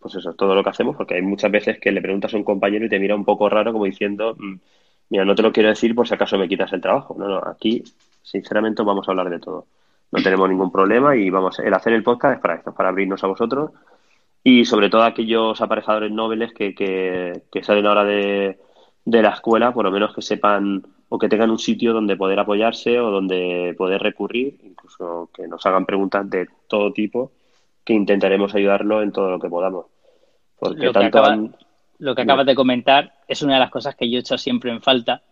pues 0.00 0.14
eso, 0.14 0.34
todo 0.34 0.54
lo 0.54 0.62
que 0.62 0.70
hacemos, 0.70 0.94
porque 0.96 1.14
hay 1.14 1.22
muchas 1.22 1.50
veces 1.50 1.80
que 1.80 1.90
le 1.90 2.00
preguntas 2.00 2.32
a 2.32 2.36
un 2.36 2.44
compañero 2.44 2.86
y 2.86 2.88
te 2.88 3.00
mira 3.00 3.16
un 3.16 3.24
poco 3.24 3.48
raro 3.48 3.72
como 3.72 3.86
diciendo, 3.86 4.36
mm, 4.38 4.54
mira, 5.10 5.24
no 5.24 5.34
te 5.34 5.42
lo 5.42 5.52
quiero 5.52 5.68
decir 5.68 5.94
por 5.96 6.06
si 6.06 6.14
acaso 6.14 6.38
me 6.38 6.48
quitas 6.48 6.72
el 6.72 6.80
trabajo. 6.80 7.16
No, 7.18 7.28
no, 7.28 7.38
aquí, 7.38 7.82
sinceramente, 8.24 8.82
vamos 8.82 9.06
a 9.06 9.12
hablar 9.12 9.30
de 9.30 9.38
todo. 9.38 9.66
No 10.10 10.22
tenemos 10.22 10.48
ningún 10.48 10.72
problema 10.72 11.14
y 11.14 11.30
vamos, 11.30 11.58
el 11.60 11.72
hacer 11.74 11.92
el 11.92 12.02
podcast 12.02 12.36
es 12.36 12.40
para 12.40 12.56
esto, 12.56 12.74
para 12.74 12.88
abrirnos 12.88 13.22
a 13.22 13.28
vosotros. 13.28 13.70
Y 14.42 14.64
sobre 14.64 14.90
todo 14.90 15.02
a 15.02 15.06
aquellos 15.06 15.60
aparejadores 15.60 16.10
nobles 16.10 16.52
que, 16.52 16.74
que, 16.74 17.62
salen 17.62 17.86
ahora 17.86 18.04
de, 18.04 18.58
de 19.04 19.22
la 19.22 19.30
escuela, 19.30 19.72
por 19.72 19.84
lo 19.84 19.90
menos 19.90 20.14
que 20.14 20.22
sepan 20.22 20.82
o 21.08 21.18
que 21.18 21.28
tengan 21.28 21.50
un 21.50 21.58
sitio 21.58 21.92
donde 21.92 22.16
poder 22.16 22.38
apoyarse 22.40 22.98
o 22.98 23.10
donde 23.10 23.74
poder 23.78 24.02
recurrir, 24.02 24.58
incluso 24.64 25.30
que 25.32 25.46
nos 25.46 25.64
hagan 25.64 25.86
preguntas 25.86 26.28
de 26.28 26.48
todo 26.66 26.92
tipo, 26.92 27.32
que 27.84 27.92
intentaremos 27.92 28.54
ayudarlo 28.54 29.02
en 29.02 29.12
todo 29.12 29.30
lo 29.30 29.38
que 29.38 29.48
podamos. 29.48 29.86
Porque 30.58 30.86
lo, 30.86 30.92
tanto 30.92 31.22
que 31.22 31.50
lo 31.98 32.14
que 32.14 32.22
acabas 32.22 32.46
de 32.46 32.54
comentar 32.54 33.12
es 33.28 33.42
una 33.42 33.54
de 33.54 33.60
las 33.60 33.70
cosas 33.70 33.94
que 33.94 34.10
yo 34.10 34.16
he 34.16 34.20
hecho 34.20 34.38
siempre 34.38 34.70
en 34.70 34.82
falta 34.82 35.22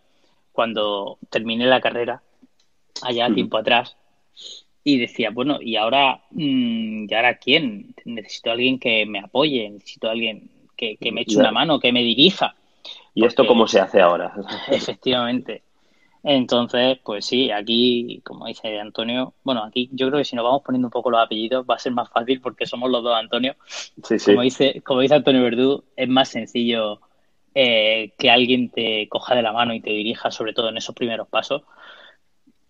cuando 0.53 1.19
terminé 1.31 1.67
la 1.67 1.81
carrera, 1.81 2.23
allá 3.01 3.33
tiempo 3.33 3.57
atrás, 3.57 3.97
y 4.85 4.99
decía, 4.99 5.31
bueno, 5.31 5.59
¿y 5.61 5.77
ahora, 5.77 6.23
mm, 6.31 7.07
¿y 7.09 7.15
ahora 7.15 7.39
quién? 7.39 7.95
Necesito 8.05 8.51
a 8.51 8.55
alguien 8.55 8.79
que 8.79 9.07
me 9.07 9.21
apoye, 9.21 9.71
necesito 9.71 10.09
a 10.09 10.13
alguien 10.13 10.51
que, 10.77 11.13
me 11.13 11.23
eche 11.23 11.39
una 11.39 11.53
mano, 11.53 11.79
que 11.79 11.93
me 11.93 12.03
dirija. 12.03 12.57
¿Y 13.15 13.25
esto 13.25 13.47
cómo 13.47 13.69
se 13.69 13.79
hace 13.79 14.01
ahora? 14.01 14.35
Efectivamente. 14.69 15.63
Entonces, 16.25 16.99
pues 17.05 17.27
sí, 17.27 17.51
aquí, 17.51 18.21
como 18.25 18.47
dice 18.47 18.79
Antonio, 18.79 19.35
bueno, 19.43 19.65
aquí 19.65 19.89
yo 19.93 20.09
creo 20.09 20.19
que 20.19 20.25
si 20.25 20.37
nos 20.37 20.45
vamos 20.45 20.63
poniendo 20.63 20.87
un 20.87 20.93
poco 20.93 21.11
los 21.11 21.21
apellidos 21.21 21.67
va 21.69 21.75
a 21.75 21.81
ser 21.81 21.93
más 21.93 22.09
fácil 22.11 22.41
porque 22.41 22.65
somos 22.65 22.91
los 22.91 23.03
dos 23.03 23.17
Antonio. 23.17 23.57
Sí, 24.05 24.19
sí. 24.19 24.33
Como 24.33 24.43
dice, 24.43 24.83
como 24.83 25.01
dice 25.01 25.15
Antonio 25.15 25.43
Verdú, 25.43 25.85
es 25.97 26.09
más 26.09 26.29
sencillo 26.29 27.01
eh, 27.55 28.13
que 28.19 28.31
alguien 28.31 28.71
te 28.71 29.09
coja 29.09 29.35
de 29.35 29.43
la 29.43 29.53
mano 29.53 29.75
y 29.75 29.81
te 29.81 29.91
dirija, 29.91 30.31
sobre 30.31 30.53
todo 30.53 30.69
en 30.69 30.77
esos 30.77 30.95
primeros 30.95 31.27
pasos, 31.27 31.63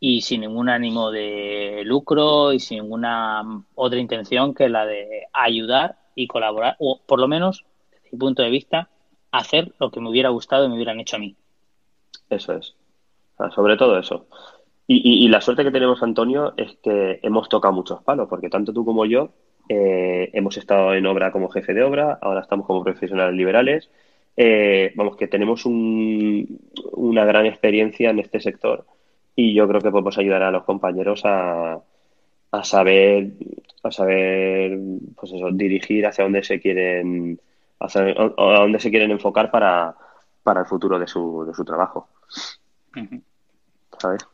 y 0.04 0.22
sin 0.22 0.40
ningún 0.40 0.68
ánimo 0.68 1.12
de 1.12 1.82
lucro 1.84 2.52
y 2.52 2.58
sin 2.58 2.82
ninguna 2.82 3.44
otra 3.76 4.00
intención 4.00 4.52
que 4.52 4.68
la 4.68 4.84
de 4.84 5.28
ayudar 5.32 5.94
y 6.16 6.26
colaborar, 6.26 6.74
o 6.80 7.00
por 7.06 7.20
lo 7.20 7.28
menos, 7.28 7.64
desde 7.92 8.08
mi 8.10 8.18
punto 8.18 8.42
de 8.42 8.50
vista, 8.50 8.88
hacer 9.30 9.72
lo 9.78 9.92
que 9.92 10.00
me 10.00 10.10
hubiera 10.10 10.30
gustado 10.30 10.64
y 10.64 10.68
me 10.68 10.74
hubieran 10.74 10.98
hecho 10.98 11.14
a 11.14 11.20
mí. 11.20 11.36
Eso 12.28 12.54
es. 12.54 12.74
sobre 13.54 13.76
todo 13.76 13.96
eso. 13.96 14.26
Y, 14.88 15.28
la 15.28 15.40
suerte 15.40 15.62
que 15.62 15.70
tenemos, 15.70 16.02
Antonio, 16.02 16.52
es 16.56 16.76
que 16.82 17.20
hemos 17.22 17.48
tocado 17.48 17.72
muchos 17.72 18.02
palos, 18.02 18.28
porque 18.28 18.50
tanto 18.50 18.72
tú 18.72 18.84
como 18.84 19.06
yo 19.06 19.30
eh, 19.68 20.30
hemos 20.32 20.56
estado 20.56 20.94
en 20.94 21.06
obra 21.06 21.30
como 21.30 21.48
jefe 21.48 21.74
de 21.74 21.84
obra, 21.84 22.18
ahora 22.20 22.40
estamos 22.40 22.66
como 22.66 22.82
profesionales 22.82 23.36
liberales. 23.36 23.88
Eh, 24.36 24.92
vamos, 24.96 25.16
que 25.16 25.28
tenemos 25.28 25.64
una 25.64 27.24
gran 27.24 27.46
experiencia 27.46 28.10
en 28.10 28.18
este 28.18 28.40
sector 28.40 28.84
y 29.34 29.54
yo 29.54 29.66
creo 29.68 29.80
que 29.80 29.90
podemos 29.90 30.18
ayudar 30.18 30.42
a 30.42 30.50
los 30.50 30.64
compañeros 30.64 31.22
a, 31.24 31.80
a 32.50 32.64
saber 32.64 33.32
a 33.82 33.90
saber 33.90 34.78
pues 35.16 35.32
eso, 35.32 35.50
dirigir 35.52 36.06
hacia 36.06 36.24
dónde 36.24 36.42
se 36.42 36.60
quieren 36.60 37.40
hacia, 37.80 38.02
a 38.02 38.60
dónde 38.60 38.78
se 38.78 38.90
quieren 38.90 39.10
enfocar 39.10 39.50
para, 39.50 39.94
para 40.42 40.60
el 40.60 40.66
futuro 40.66 40.98
de 40.98 41.06
su, 41.06 41.44
de 41.46 41.54
su 41.54 41.64
trabajo. 41.64 42.08
¿sabes? 43.98 44.26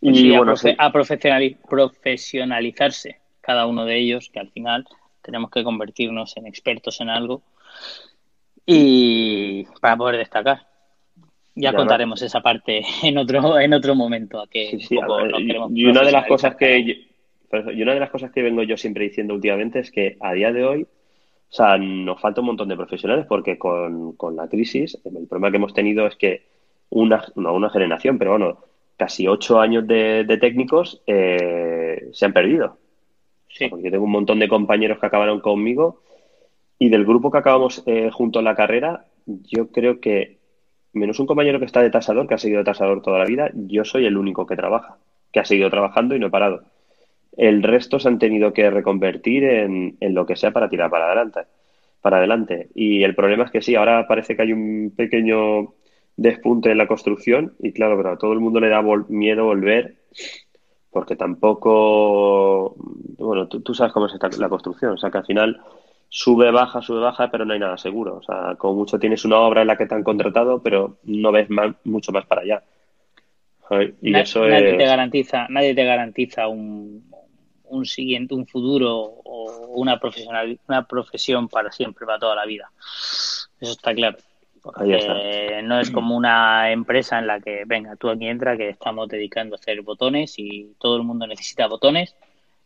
Pues 0.00 0.18
y 0.18 0.36
bueno, 0.36 0.54
a, 0.78 0.92
profesionalizarse 0.92 3.20
cada 3.40 3.66
uno 3.66 3.84
de 3.84 3.98
ellos 3.98 4.30
que 4.32 4.40
al 4.40 4.50
final 4.50 4.86
tenemos 5.22 5.50
que 5.50 5.64
convertirnos 5.64 6.36
en 6.36 6.46
expertos 6.46 7.00
en 7.00 7.08
algo 7.08 7.42
y 8.64 9.64
para 9.80 9.96
poder 9.96 10.18
destacar 10.18 10.68
ya 11.56 11.72
contaremos 11.72 12.22
esa 12.22 12.40
parte 12.40 12.82
en 13.02 13.18
otro 13.18 13.58
en 13.58 13.74
otro 13.74 13.94
momento 13.94 14.44
que 14.50 14.78
y 15.70 15.84
una 15.86 16.02
de 16.02 16.12
las 16.12 16.26
cosas 16.26 16.54
que 16.54 16.78
y 16.78 17.82
una 17.82 17.94
de 17.94 18.00
las 18.00 18.10
cosas 18.10 18.30
que 18.30 18.42
vengo 18.42 18.62
yo 18.62 18.76
siempre 18.76 19.04
diciendo 19.04 19.34
últimamente 19.34 19.80
es 19.80 19.90
que 19.90 20.16
a 20.20 20.32
día 20.34 20.52
de 20.52 20.64
hoy 20.64 20.82
o 20.82 21.52
sea 21.52 21.78
nos 21.78 22.20
falta 22.20 22.42
un 22.42 22.48
montón 22.48 22.68
de 22.68 22.76
profesionales 22.76 23.26
porque 23.26 23.58
con, 23.58 24.14
la 24.36 24.48
crisis 24.48 24.98
el 25.04 25.26
problema 25.26 25.50
que 25.50 25.56
hemos 25.56 25.74
tenido 25.74 26.06
es 26.06 26.16
que 26.16 26.42
una 26.90 27.24
no 27.34 27.54
una 27.54 27.70
generación 27.70 28.18
pero 28.18 28.32
bueno 28.32 28.58
casi 28.96 29.26
ocho 29.26 29.60
años 29.60 29.86
de, 29.86 30.24
técnicos 30.40 31.02
eh, 31.06 32.08
se 32.12 32.24
han 32.24 32.32
perdido. 32.32 32.78
Sí. 33.48 33.68
porque 33.68 33.84
yo 33.84 33.90
tengo 33.90 34.04
un 34.04 34.10
montón 34.10 34.38
de 34.38 34.48
compañeros 34.48 34.98
que 34.98 35.06
acabaron 35.06 35.40
conmigo 35.40 36.02
Y 36.78 36.90
del 36.90 37.06
grupo 37.06 37.30
que 37.30 37.38
acabamos 37.38 37.82
eh, 37.86 38.10
junto 38.12 38.40
a 38.40 38.42
la 38.42 38.54
carrera, 38.54 39.06
yo 39.24 39.68
creo 39.68 39.98
que, 39.98 40.35
menos 40.96 41.20
un 41.20 41.26
compañero 41.26 41.58
que 41.58 41.64
está 41.66 41.82
de 41.82 41.90
tasador, 41.90 42.26
que 42.26 42.34
ha 42.34 42.38
seguido 42.38 42.58
de 42.58 42.64
tasador 42.64 43.02
toda 43.02 43.18
la 43.18 43.24
vida, 43.24 43.50
yo 43.54 43.84
soy 43.84 44.06
el 44.06 44.16
único 44.16 44.46
que 44.46 44.56
trabaja, 44.56 44.96
que 45.32 45.40
ha 45.40 45.44
seguido 45.44 45.70
trabajando 45.70 46.16
y 46.16 46.18
no 46.18 46.26
he 46.26 46.30
parado. 46.30 46.62
El 47.36 47.62
resto 47.62 47.98
se 47.98 48.08
han 48.08 48.18
tenido 48.18 48.52
que 48.52 48.70
reconvertir 48.70 49.44
en, 49.44 49.96
en 50.00 50.14
lo 50.14 50.26
que 50.26 50.36
sea 50.36 50.52
para 50.52 50.68
tirar 50.68 50.90
para 50.90 51.06
adelante, 51.06 51.40
para 52.00 52.18
adelante. 52.18 52.68
Y 52.74 53.02
el 53.04 53.14
problema 53.14 53.44
es 53.44 53.50
que 53.50 53.62
sí, 53.62 53.74
ahora 53.74 54.06
parece 54.08 54.36
que 54.36 54.42
hay 54.42 54.52
un 54.52 54.92
pequeño 54.96 55.74
despunte 56.16 56.70
en 56.70 56.78
la 56.78 56.86
construcción 56.86 57.54
y 57.58 57.72
claro, 57.72 57.96
pero 57.96 58.12
a 58.12 58.18
todo 58.18 58.32
el 58.32 58.40
mundo 58.40 58.58
le 58.58 58.70
da 58.70 58.82
miedo 59.08 59.44
volver 59.44 59.96
porque 60.90 61.14
tampoco, 61.14 62.74
bueno, 63.18 63.48
tú, 63.48 63.74
sabes 63.74 63.92
cómo 63.92 64.06
es 64.06 64.38
la 64.38 64.48
construcción, 64.48 64.92
o 64.92 64.96
sea 64.96 65.10
que 65.10 65.18
al 65.18 65.26
final 65.26 65.60
sube, 66.08 66.50
baja, 66.50 66.82
sube, 66.82 67.00
baja, 67.00 67.30
pero 67.30 67.44
no 67.44 67.52
hay 67.52 67.60
nada 67.60 67.76
seguro. 67.78 68.16
O 68.16 68.22
sea, 68.22 68.54
como 68.56 68.74
mucho 68.74 68.98
tienes 68.98 69.24
una 69.24 69.38
obra 69.38 69.62
en 69.62 69.68
la 69.68 69.76
que 69.76 69.86
te 69.86 69.94
han 69.94 70.04
contratado, 70.04 70.62
pero 70.62 70.98
no 71.04 71.32
ves 71.32 71.48
mucho 71.84 72.12
más 72.12 72.26
para 72.26 72.42
allá. 72.42 72.62
Y 74.00 74.16
eso 74.16 74.46
nadie 74.46 74.76
te 74.76 74.84
garantiza, 74.84 75.46
nadie 75.48 75.74
te 75.74 75.84
garantiza 75.84 76.46
un, 76.46 77.10
un 77.64 77.84
siguiente, 77.84 78.34
un 78.34 78.46
futuro 78.46 78.94
o 78.96 79.66
una 79.74 79.98
profesional, 79.98 80.58
una 80.68 80.86
profesión 80.86 81.48
para 81.48 81.72
siempre, 81.72 82.06
para 82.06 82.18
toda 82.18 82.34
la 82.34 82.46
vida. 82.46 82.70
Eso 83.60 83.72
está 83.72 83.94
claro. 83.94 84.18
no 85.64 85.80
es 85.80 85.90
como 85.90 86.16
una 86.16 86.70
empresa 86.70 87.18
en 87.18 87.26
la 87.26 87.40
que, 87.40 87.64
venga, 87.66 87.96
tú 87.96 88.08
aquí 88.08 88.26
entra 88.26 88.56
que 88.56 88.68
estamos 88.68 89.08
dedicando 89.08 89.56
a 89.56 89.58
hacer 89.58 89.82
botones 89.82 90.34
y 90.38 90.74
todo 90.78 90.96
el 90.96 91.02
mundo 91.02 91.26
necesita 91.26 91.66
botones 91.66 92.14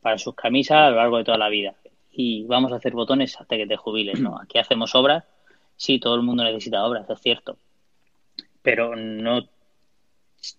para 0.00 0.18
sus 0.18 0.34
camisas 0.34 0.78
a 0.78 0.90
lo 0.90 0.96
largo 0.96 1.18
de 1.18 1.24
toda 1.24 1.38
la 1.38 1.48
vida. 1.48 1.74
Y 2.12 2.44
vamos 2.44 2.72
a 2.72 2.76
hacer 2.76 2.92
botones 2.92 3.40
hasta 3.40 3.56
que 3.56 3.66
te 3.66 3.76
jubiles, 3.76 4.20
¿no? 4.20 4.38
Aquí 4.40 4.58
hacemos 4.58 4.94
obras. 4.94 5.24
Sí, 5.76 5.98
todo 5.98 6.16
el 6.16 6.22
mundo 6.22 6.44
necesita 6.44 6.84
obras, 6.84 7.08
es 7.08 7.20
cierto. 7.20 7.56
Pero 8.62 8.96
no 8.96 9.48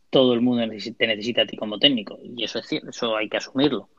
todo 0.10 0.34
el 0.34 0.42
mundo 0.42 0.64
te 0.98 1.08
necesita 1.08 1.44
a 1.44 1.46
ti 1.46 1.58
como 1.58 1.80
técnico. 1.80 2.20
Y 2.22 2.44
eso 2.44 2.60
es 2.60 2.68
cierto, 2.68 2.90
eso 2.90 3.16
hay 3.16 3.30
que 3.30 3.38
asumirlo. 3.38 3.90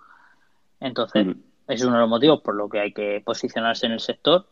Entonces, 0.80 1.26
es 1.68 1.84
uno 1.84 1.94
de 1.94 2.00
los 2.00 2.08
motivos 2.08 2.40
por 2.40 2.54
lo 2.54 2.68
que 2.68 2.80
hay 2.80 2.92
que 2.92 3.22
posicionarse 3.24 3.86
en 3.86 3.92
el 3.92 4.00
sector 4.00 4.46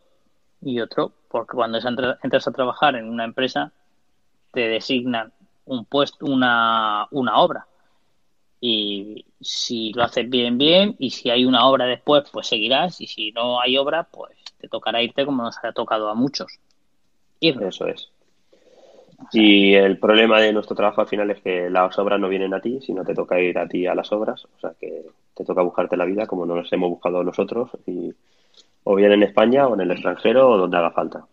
y 0.61 0.79
otro 0.79 1.13
porque 1.29 1.55
cuando 1.55 1.79
entras 1.79 2.47
a 2.47 2.51
trabajar 2.51 2.95
en 2.95 3.09
una 3.09 3.23
empresa 3.23 3.71
te 4.51 4.67
designan 4.67 5.31
un 5.65 5.85
puesto, 5.85 6.25
una, 6.25 7.07
una 7.11 7.37
obra. 7.37 7.67
Y 8.63 9.25
si 9.41 9.91
lo 9.93 10.03
haces 10.03 10.29
bien, 10.29 10.57
bien, 10.57 10.95
y 10.99 11.09
si 11.09 11.31
hay 11.31 11.45
una 11.45 11.65
obra 11.67 11.85
después, 11.85 12.29
pues 12.31 12.47
seguirás, 12.47 13.01
y 13.01 13.07
si 13.07 13.31
no 13.31 13.59
hay 13.59 13.75
obra, 13.77 14.03
pues 14.03 14.37
te 14.59 14.67
tocará 14.67 15.01
irte 15.01 15.25
como 15.25 15.43
nos 15.43 15.57
ha 15.63 15.71
tocado 15.73 16.09
a 16.09 16.13
muchos. 16.13 16.59
Eso 17.41 17.87
es. 17.87 18.09
Y 19.33 19.73
el 19.73 19.97
problema 19.97 20.39
de 20.39 20.53
nuestro 20.53 20.75
trabajo 20.75 21.01
al 21.01 21.07
final 21.07 21.31
es 21.31 21.41
que 21.41 21.69
las 21.69 21.97
obras 21.99 22.19
no 22.19 22.29
vienen 22.29 22.53
a 22.53 22.61
ti, 22.61 22.79
sino 22.81 23.03
te 23.03 23.15
toca 23.15 23.39
ir 23.39 23.57
a 23.57 23.67
ti 23.67 23.87
a 23.87 23.95
las 23.95 24.11
obras. 24.11 24.45
O 24.45 24.59
sea 24.59 24.73
que 24.79 25.05
te 25.33 25.43
toca 25.43 25.61
buscarte 25.61 25.97
la 25.97 26.05
vida 26.05 26.27
como 26.27 26.45
nos 26.45 26.71
hemos 26.71 26.89
buscado 26.89 27.23
nosotros, 27.23 27.71
y, 27.87 28.13
o 28.83 28.95
bien 28.95 29.11
en 29.11 29.23
España 29.23 29.67
o 29.67 29.73
en 29.73 29.81
el 29.81 29.91
extranjero 29.91 30.49
o 30.49 30.57
donde 30.57 30.77
haga 30.77 30.91
falta. 30.91 31.25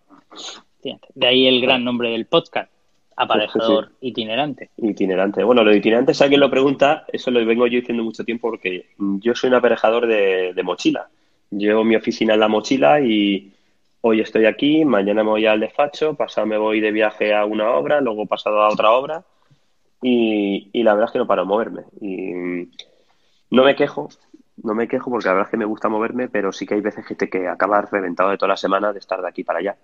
De 1.14 1.26
ahí 1.26 1.47
el 1.47 1.61
gran 1.61 1.85
nombre 1.85 2.11
del 2.11 2.26
podcast, 2.26 2.70
aparejador 3.19 3.91
itinerante. 4.01 4.71
Itinerante. 4.77 5.45
Bueno, 5.45 5.65
lo 5.65 5.71
de 5.71 5.79
itinerante, 5.79 6.15
si 6.15 6.23
alguien 6.23 6.41
lo 6.41 6.51
pregunta, 6.51 7.05
eso 7.13 7.31
lo 7.31 7.45
vengo 7.45 7.67
yo 7.67 7.81
diciendo 7.81 8.03
mucho 8.03 8.25
tiempo 8.25 8.49
porque 8.49 8.91
yo 8.99 9.35
soy 9.35 9.49
un 9.49 9.57
aparejador 9.57 10.07
de, 10.07 10.53
de 10.55 10.63
mochila. 10.63 11.09
Llevo 11.51 11.85
mi 11.85 11.97
oficina 11.97 12.35
en 12.35 12.41
la 12.41 12.49
mochila 12.49 13.01
y 13.01 13.53
hoy 14.01 14.21
estoy 14.21 14.47
aquí, 14.47 14.85
mañana 14.85 15.25
me 15.25 15.31
voy 15.31 15.47
al 15.47 15.61
despacho, 15.61 16.15
pasado 16.15 16.47
me 16.47 16.59
voy 16.59 16.81
de 16.81 16.93
viaje 16.93 17.35
a 17.35 17.45
una 17.45 17.71
obra, 17.71 18.01
luego 18.01 18.27
pasado 18.27 18.63
a 18.63 18.69
otra 18.69 18.91
obra 18.93 19.25
y, 20.03 20.83
la 20.83 20.95
verdad 20.95 21.09
es 21.09 21.13
que 21.13 21.19
no 21.19 21.27
paro 21.27 21.43
de 21.43 21.49
moverme. 21.49 21.83
Y 22.01 22.71
no 23.50 23.65
me 23.65 23.75
quejo, 23.75 24.09
no 24.63 24.75
me 24.75 24.89
quejo 24.89 25.11
porque 25.11 25.26
la 25.26 25.35
verdad 25.35 25.49
es 25.49 25.50
que 25.50 25.57
me 25.57 25.65
gusta 25.65 25.89
moverme, 25.89 26.28
pero 26.28 26.52
sí 26.52 26.67
que 26.67 26.75
hay 26.75 26.81
veces 26.81 27.07
que 27.07 27.15
te 27.15 27.28
que 27.28 27.49
acabar 27.49 27.91
reventado 27.91 28.31
de 28.31 28.39
toda 28.39 28.50
la 28.50 28.57
semana 28.57 28.93
de 28.93 28.99
estar 28.99 29.21
de 29.21 29.28
aquí 29.28 29.45
para 29.45 29.59
allá. 29.59 29.76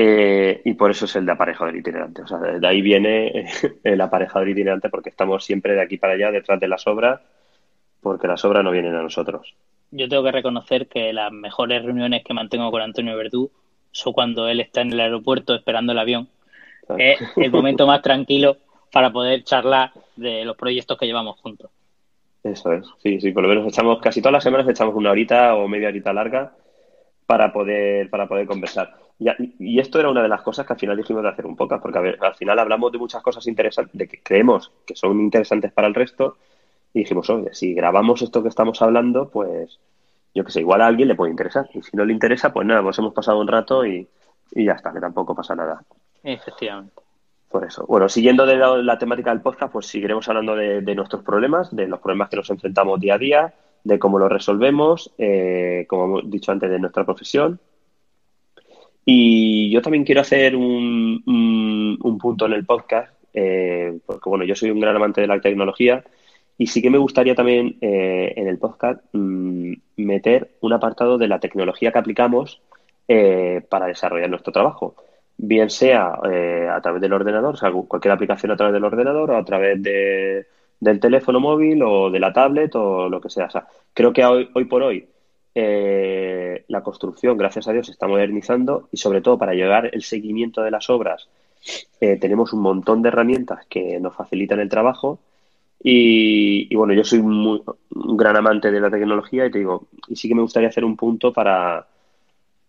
Eh, 0.00 0.62
y 0.64 0.74
por 0.74 0.90
eso 0.92 1.06
es 1.06 1.16
el 1.16 1.26
de 1.26 1.32
aparejador 1.32 1.74
itinerante. 1.74 2.22
O 2.22 2.26
sea, 2.26 2.38
de 2.38 2.66
ahí 2.66 2.82
viene 2.82 3.48
el 3.82 4.00
aparejador 4.00 4.48
itinerante 4.48 4.90
porque 4.90 5.10
estamos 5.10 5.44
siempre 5.44 5.74
de 5.74 5.82
aquí 5.82 5.96
para 5.96 6.12
allá, 6.12 6.30
detrás 6.30 6.60
de 6.60 6.68
las 6.68 6.86
obras, 6.86 7.20
porque 8.00 8.28
las 8.28 8.44
obras 8.44 8.62
no 8.62 8.70
vienen 8.70 8.94
a 8.94 9.02
nosotros 9.02 9.54
yo 9.90 10.08
tengo 10.08 10.22
que 10.22 10.32
reconocer 10.32 10.86
que 10.86 11.12
las 11.12 11.32
mejores 11.32 11.82
reuniones 11.82 12.24
que 12.24 12.34
mantengo 12.34 12.70
con 12.70 12.82
Antonio 12.82 13.16
Verdú 13.16 13.50
son 13.90 14.12
cuando 14.12 14.48
él 14.48 14.60
está 14.60 14.82
en 14.82 14.92
el 14.92 15.00
aeropuerto 15.00 15.54
esperando 15.54 15.92
el 15.92 15.98
avión. 15.98 16.28
Es 16.96 17.18
el 17.36 17.50
momento 17.50 17.86
más 17.86 18.02
tranquilo 18.02 18.56
para 18.92 19.10
poder 19.12 19.44
charlar 19.44 19.92
de 20.16 20.44
los 20.44 20.56
proyectos 20.56 20.98
que 20.98 21.06
llevamos 21.06 21.38
juntos. 21.40 21.70
Eso 22.42 22.72
es, 22.72 22.86
sí, 23.02 23.20
sí, 23.20 23.32
por 23.32 23.42
lo 23.42 23.48
menos 23.48 23.66
echamos, 23.66 23.98
casi 24.00 24.22
todas 24.22 24.34
las 24.34 24.44
semanas 24.44 24.68
echamos 24.68 24.94
una 24.94 25.10
horita 25.10 25.54
o 25.56 25.68
media 25.68 25.88
horita 25.88 26.12
larga 26.12 26.52
para 27.26 27.52
poder, 27.52 28.08
para 28.08 28.26
poder 28.26 28.46
conversar. 28.46 28.94
Y, 29.18 29.80
esto 29.80 29.98
era 29.98 30.10
una 30.10 30.22
de 30.22 30.28
las 30.28 30.42
cosas 30.42 30.66
que 30.66 30.72
al 30.72 30.78
final 30.78 30.96
dijimos 30.96 31.22
de 31.22 31.30
hacer 31.30 31.44
un 31.44 31.56
podcast, 31.56 31.82
porque 31.82 32.16
al 32.20 32.34
final 32.34 32.58
hablamos 32.58 32.92
de 32.92 32.98
muchas 32.98 33.22
cosas 33.22 33.46
interesantes, 33.46 33.96
de 33.96 34.06
que 34.06 34.20
creemos 34.22 34.70
que 34.86 34.94
son 34.94 35.20
interesantes 35.20 35.72
para 35.72 35.88
el 35.88 35.94
resto, 35.94 36.36
y 36.94 37.00
dijimos, 37.00 37.28
oye, 37.30 37.52
si 37.52 37.74
grabamos 37.74 38.22
esto 38.22 38.42
que 38.42 38.48
estamos 38.48 38.80
hablando, 38.80 39.28
pues 39.28 39.78
yo 40.34 40.44
que 40.44 40.52
sé, 40.52 40.60
igual 40.60 40.80
a 40.80 40.86
alguien 40.86 41.08
le 41.08 41.14
puede 41.14 41.30
interesar. 41.30 41.68
Y 41.74 41.82
si 41.82 41.96
no 41.96 42.04
le 42.04 42.12
interesa, 42.12 42.52
pues 42.52 42.66
nada, 42.66 42.82
pues 42.82 42.98
hemos 42.98 43.12
pasado 43.12 43.40
un 43.40 43.48
rato 43.48 43.84
y, 43.84 44.08
ya 44.52 44.72
está, 44.72 44.92
que 44.92 45.00
tampoco 45.00 45.34
pasa 45.34 45.54
nada. 45.54 45.82
Efectivamente. 46.22 47.02
Por 47.48 47.64
eso. 47.64 47.86
Bueno, 47.86 48.08
siguiendo 48.08 48.44
de 48.46 48.56
la, 48.56 48.98
temática 48.98 49.30
del 49.30 49.40
podcast, 49.40 49.72
pues 49.72 49.86
seguiremos 49.86 50.28
hablando 50.28 50.54
de, 50.54 50.94
nuestros 50.94 51.22
problemas, 51.22 51.74
de 51.74 51.88
los 51.88 51.98
problemas 52.00 52.28
que 52.28 52.36
nos 52.36 52.50
enfrentamos 52.50 53.00
día 53.00 53.14
a 53.14 53.18
día, 53.18 53.54
de 53.84 53.98
cómo 53.98 54.18
los 54.18 54.30
resolvemos, 54.30 55.12
eh, 55.18 55.86
como 55.88 56.04
hemos 56.04 56.30
dicho 56.30 56.52
antes, 56.52 56.70
de 56.70 56.78
nuestra 56.78 57.04
profesión. 57.04 57.58
Y 59.10 59.70
yo 59.70 59.80
también 59.80 60.04
quiero 60.04 60.20
hacer 60.20 60.54
un, 60.54 61.22
un, 62.02 62.18
punto 62.18 62.44
en 62.44 62.52
el 62.52 62.66
podcast, 62.66 63.10
eh, 63.32 63.98
porque 64.04 64.28
bueno, 64.28 64.44
yo 64.44 64.54
soy 64.54 64.70
un 64.70 64.80
gran 64.80 64.94
amante 64.94 65.22
de 65.22 65.26
la 65.26 65.40
tecnología 65.40 66.04
y 66.58 66.66
sí 66.66 66.82
que 66.82 66.90
me 66.90 66.98
gustaría 66.98 67.34
también 67.34 67.78
eh, 67.80 68.34
en 68.36 68.48
el 68.48 68.58
podcast 68.58 69.02
mm, 69.14 69.72
meter 69.96 70.50
un 70.60 70.74
apartado 70.74 71.16
de 71.16 71.26
la 71.26 71.40
tecnología 71.40 71.90
que 71.90 71.98
aplicamos 71.98 72.60
eh, 73.08 73.62
para 73.70 73.86
desarrollar 73.86 74.28
nuestro 74.28 74.52
trabajo. 74.52 74.94
Bien 75.38 75.70
sea 75.70 76.18
eh, 76.30 76.68
a 76.70 76.78
través 76.82 77.00
del 77.00 77.14
ordenador, 77.14 77.54
o 77.54 77.56
sea, 77.56 77.72
cualquier 77.72 78.12
aplicación 78.12 78.52
a 78.52 78.56
través 78.58 78.74
del 78.74 78.84
ordenador 78.84 79.30
o 79.30 79.38
a 79.38 79.44
través 79.46 79.82
de, 79.82 80.46
del 80.80 81.00
teléfono 81.00 81.40
móvil 81.40 81.82
o 81.82 82.10
de 82.10 82.20
la 82.20 82.34
tablet 82.34 82.74
o 82.74 83.08
lo 83.08 83.22
que 83.22 83.30
sea. 83.30 83.46
O 83.46 83.50
sea 83.50 83.66
creo 83.94 84.12
que 84.12 84.22
hoy, 84.22 84.50
hoy 84.52 84.66
por 84.66 84.82
hoy 84.82 85.08
la 86.68 86.82
construcción, 86.82 87.36
gracias 87.36 87.68
a 87.68 87.72
Dios, 87.72 87.86
se 87.86 87.92
está 87.92 88.06
modernizando 88.06 88.88
y 88.92 88.96
sobre 88.96 89.20
todo 89.20 89.38
para 89.38 89.54
llevar 89.54 89.90
el 89.92 90.02
seguimiento 90.02 90.62
de 90.62 90.70
las 90.70 90.88
obras 90.90 91.28
tenemos 91.98 92.52
un 92.52 92.60
montón 92.60 93.02
de 93.02 93.08
herramientas 93.08 93.66
que 93.66 93.98
nos 94.00 94.14
facilitan 94.14 94.60
el 94.60 94.68
trabajo 94.68 95.18
y, 95.80 96.74
bueno, 96.74 96.92
yo 96.92 97.04
soy 97.04 97.20
un 97.20 97.62
gran 98.16 98.36
amante 98.36 98.70
de 98.70 98.80
la 98.80 98.90
tecnología 98.90 99.46
y 99.46 99.50
te 99.50 99.58
digo, 99.58 99.86
y 100.08 100.16
sí 100.16 100.28
que 100.28 100.34
me 100.34 100.42
gustaría 100.42 100.68
hacer 100.68 100.84
un 100.84 100.96
punto 100.96 101.32
para, 101.32 101.86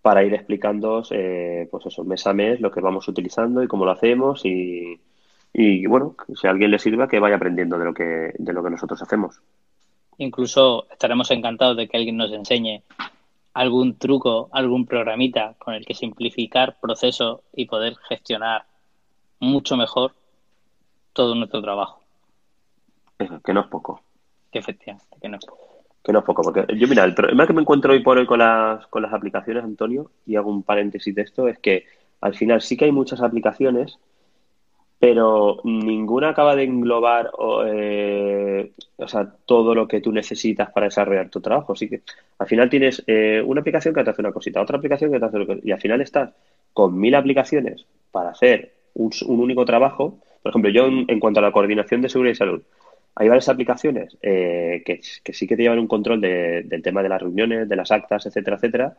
para 0.01 0.23
ir 0.23 0.33
explicando, 0.33 1.03
eh, 1.11 1.67
pues 1.71 1.87
eso, 1.87 2.03
mes 2.03 2.25
a 2.27 2.33
mes, 2.33 2.61
lo 2.61 2.71
que 2.71 2.81
vamos 2.81 3.07
utilizando 3.07 3.63
y 3.63 3.67
cómo 3.67 3.85
lo 3.85 3.91
hacemos 3.91 4.45
y, 4.45 4.99
y 5.53 5.85
bueno, 5.87 6.15
si 6.35 6.45
a 6.47 6.51
alguien 6.51 6.71
le 6.71 6.79
sirva, 6.79 7.07
que 7.07 7.19
vaya 7.19 7.37
aprendiendo 7.37 7.79
de 7.79 7.85
lo 7.85 7.93
que, 7.93 8.33
de 8.37 8.53
lo 8.53 8.63
que 8.63 8.69
nosotros 8.69 9.01
hacemos. 9.01 9.41
Incluso 10.19 10.87
estaremos 10.91 11.31
encantados 11.31 11.75
de 11.75 11.87
que 11.87 11.97
alguien 11.97 12.17
nos 12.17 12.31
enseñe 12.31 12.83
algún 13.53 13.97
truco, 13.97 14.49
algún 14.51 14.85
programita 14.85 15.55
con 15.57 15.73
el 15.73 15.85
que 15.85 15.95
simplificar 15.95 16.79
procesos 16.79 17.41
y 17.53 17.65
poder 17.65 17.95
gestionar 18.07 18.65
mucho 19.39 19.75
mejor 19.75 20.13
todo 21.13 21.33
nuestro 21.33 21.61
trabajo 21.61 21.99
que 23.43 23.53
no 23.53 23.61
es 23.61 23.67
poco. 23.67 24.01
Que 24.51 24.59
efectivamente, 24.59 25.17
que 25.21 25.29
no 25.29 25.37
es 25.37 25.45
poco. 25.45 25.67
Que 26.03 26.13
no 26.13 26.19
es 26.19 26.25
poco, 26.25 26.41
porque 26.43 26.65
yo, 26.75 26.87
mira, 26.87 27.03
el 27.03 27.13
problema 27.13 27.45
que 27.45 27.53
me 27.53 27.61
encuentro 27.61 27.91
hoy 27.91 28.01
por 28.01 28.17
hoy 28.17 28.25
con 28.25 28.39
las, 28.39 28.87
con 28.87 29.01
las 29.01 29.13
aplicaciones, 29.13 29.63
Antonio, 29.63 30.11
y 30.25 30.35
hago 30.35 30.49
un 30.49 30.63
paréntesis 30.63 31.13
de 31.13 31.21
esto, 31.21 31.47
es 31.47 31.59
que 31.59 31.85
al 32.21 32.35
final 32.35 32.61
sí 32.61 32.77
que 32.77 32.85
hay 32.85 32.91
muchas 32.91 33.21
aplicaciones, 33.21 33.99
pero 34.99 35.61
ninguna 35.63 36.29
acaba 36.29 36.57
de 36.57 36.63
englobar 36.63 37.31
eh, 37.67 38.71
o 38.97 39.07
sea, 39.07 39.33
todo 39.45 39.73
lo 39.73 39.87
que 39.87 40.01
tú 40.01 40.11
necesitas 40.11 40.71
para 40.71 40.87
desarrollar 40.87 41.29
tu 41.29 41.39
trabajo. 41.39 41.73
Así 41.73 41.87
que 41.87 42.01
al 42.37 42.47
final 42.47 42.69
tienes 42.69 43.01
eh, 43.07 43.41
una 43.45 43.61
aplicación 43.61 43.93
que 43.93 44.03
te 44.03 44.09
hace 44.09 44.21
una 44.21 44.33
cosita, 44.33 44.61
otra 44.61 44.77
aplicación 44.77 45.11
que 45.11 45.19
te 45.19 45.25
hace 45.25 45.37
otra 45.37 45.55
y 45.63 45.71
al 45.71 45.79
final 45.79 46.01
estás 46.01 46.31
con 46.73 46.99
mil 46.99 47.15
aplicaciones 47.15 47.85
para 48.11 48.31
hacer 48.31 48.73
un, 48.93 49.11
único 49.27 49.63
trabajo. 49.63 50.19
Por 50.43 50.49
ejemplo, 50.49 50.69
yo 50.69 50.87
en, 50.87 51.19
cuanto 51.19 51.39
a 51.39 51.43
la 51.43 51.53
coordinación 51.53 52.01
de 52.01 52.09
seguridad 52.09 52.33
y 52.33 52.35
salud, 52.35 52.61
hay 53.15 53.27
varias 53.29 53.49
aplicaciones 53.49 54.17
eh, 54.21 54.83
que, 54.85 54.99
sí 55.01 55.47
que 55.47 55.55
te 55.55 55.63
llevan 55.63 55.79
un 55.79 55.87
control 55.87 56.19
del 56.19 56.81
tema 56.81 57.01
de 57.03 57.09
las 57.09 57.21
reuniones, 57.21 57.69
de 57.69 57.75
las 57.75 57.91
actas, 57.91 58.25
etcétera, 58.25 58.57
etcétera. 58.57 58.97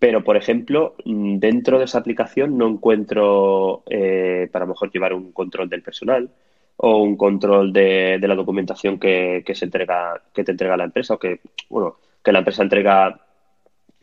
Pero, 0.00 0.24
por 0.24 0.36
ejemplo, 0.36 0.96
mm, 1.04 1.38
dentro 1.38 1.78
de 1.78 1.84
esa 1.84 1.98
aplicación 1.98 2.58
no 2.58 2.66
encuentro 2.68 3.84
eh, 3.90 4.48
para 4.50 4.66
mejor 4.66 4.90
llevar 4.90 5.12
un 5.14 5.30
control 5.32 5.68
del 5.68 5.82
personal 5.82 6.30
o 6.78 7.02
un 7.02 7.16
control 7.16 7.72
de, 7.72 8.18
la 8.20 8.34
documentación 8.34 8.98
que, 8.98 9.44
se 9.54 9.64
entrega, 9.66 10.22
que 10.32 10.42
te 10.44 10.52
entrega 10.52 10.76
la 10.78 10.84
empresa 10.84 11.14
o 11.14 11.18
que, 11.18 11.40
bueno, 11.68 11.98
que 12.24 12.32
la 12.32 12.38
empresa 12.38 12.62
entrega 12.62 13.20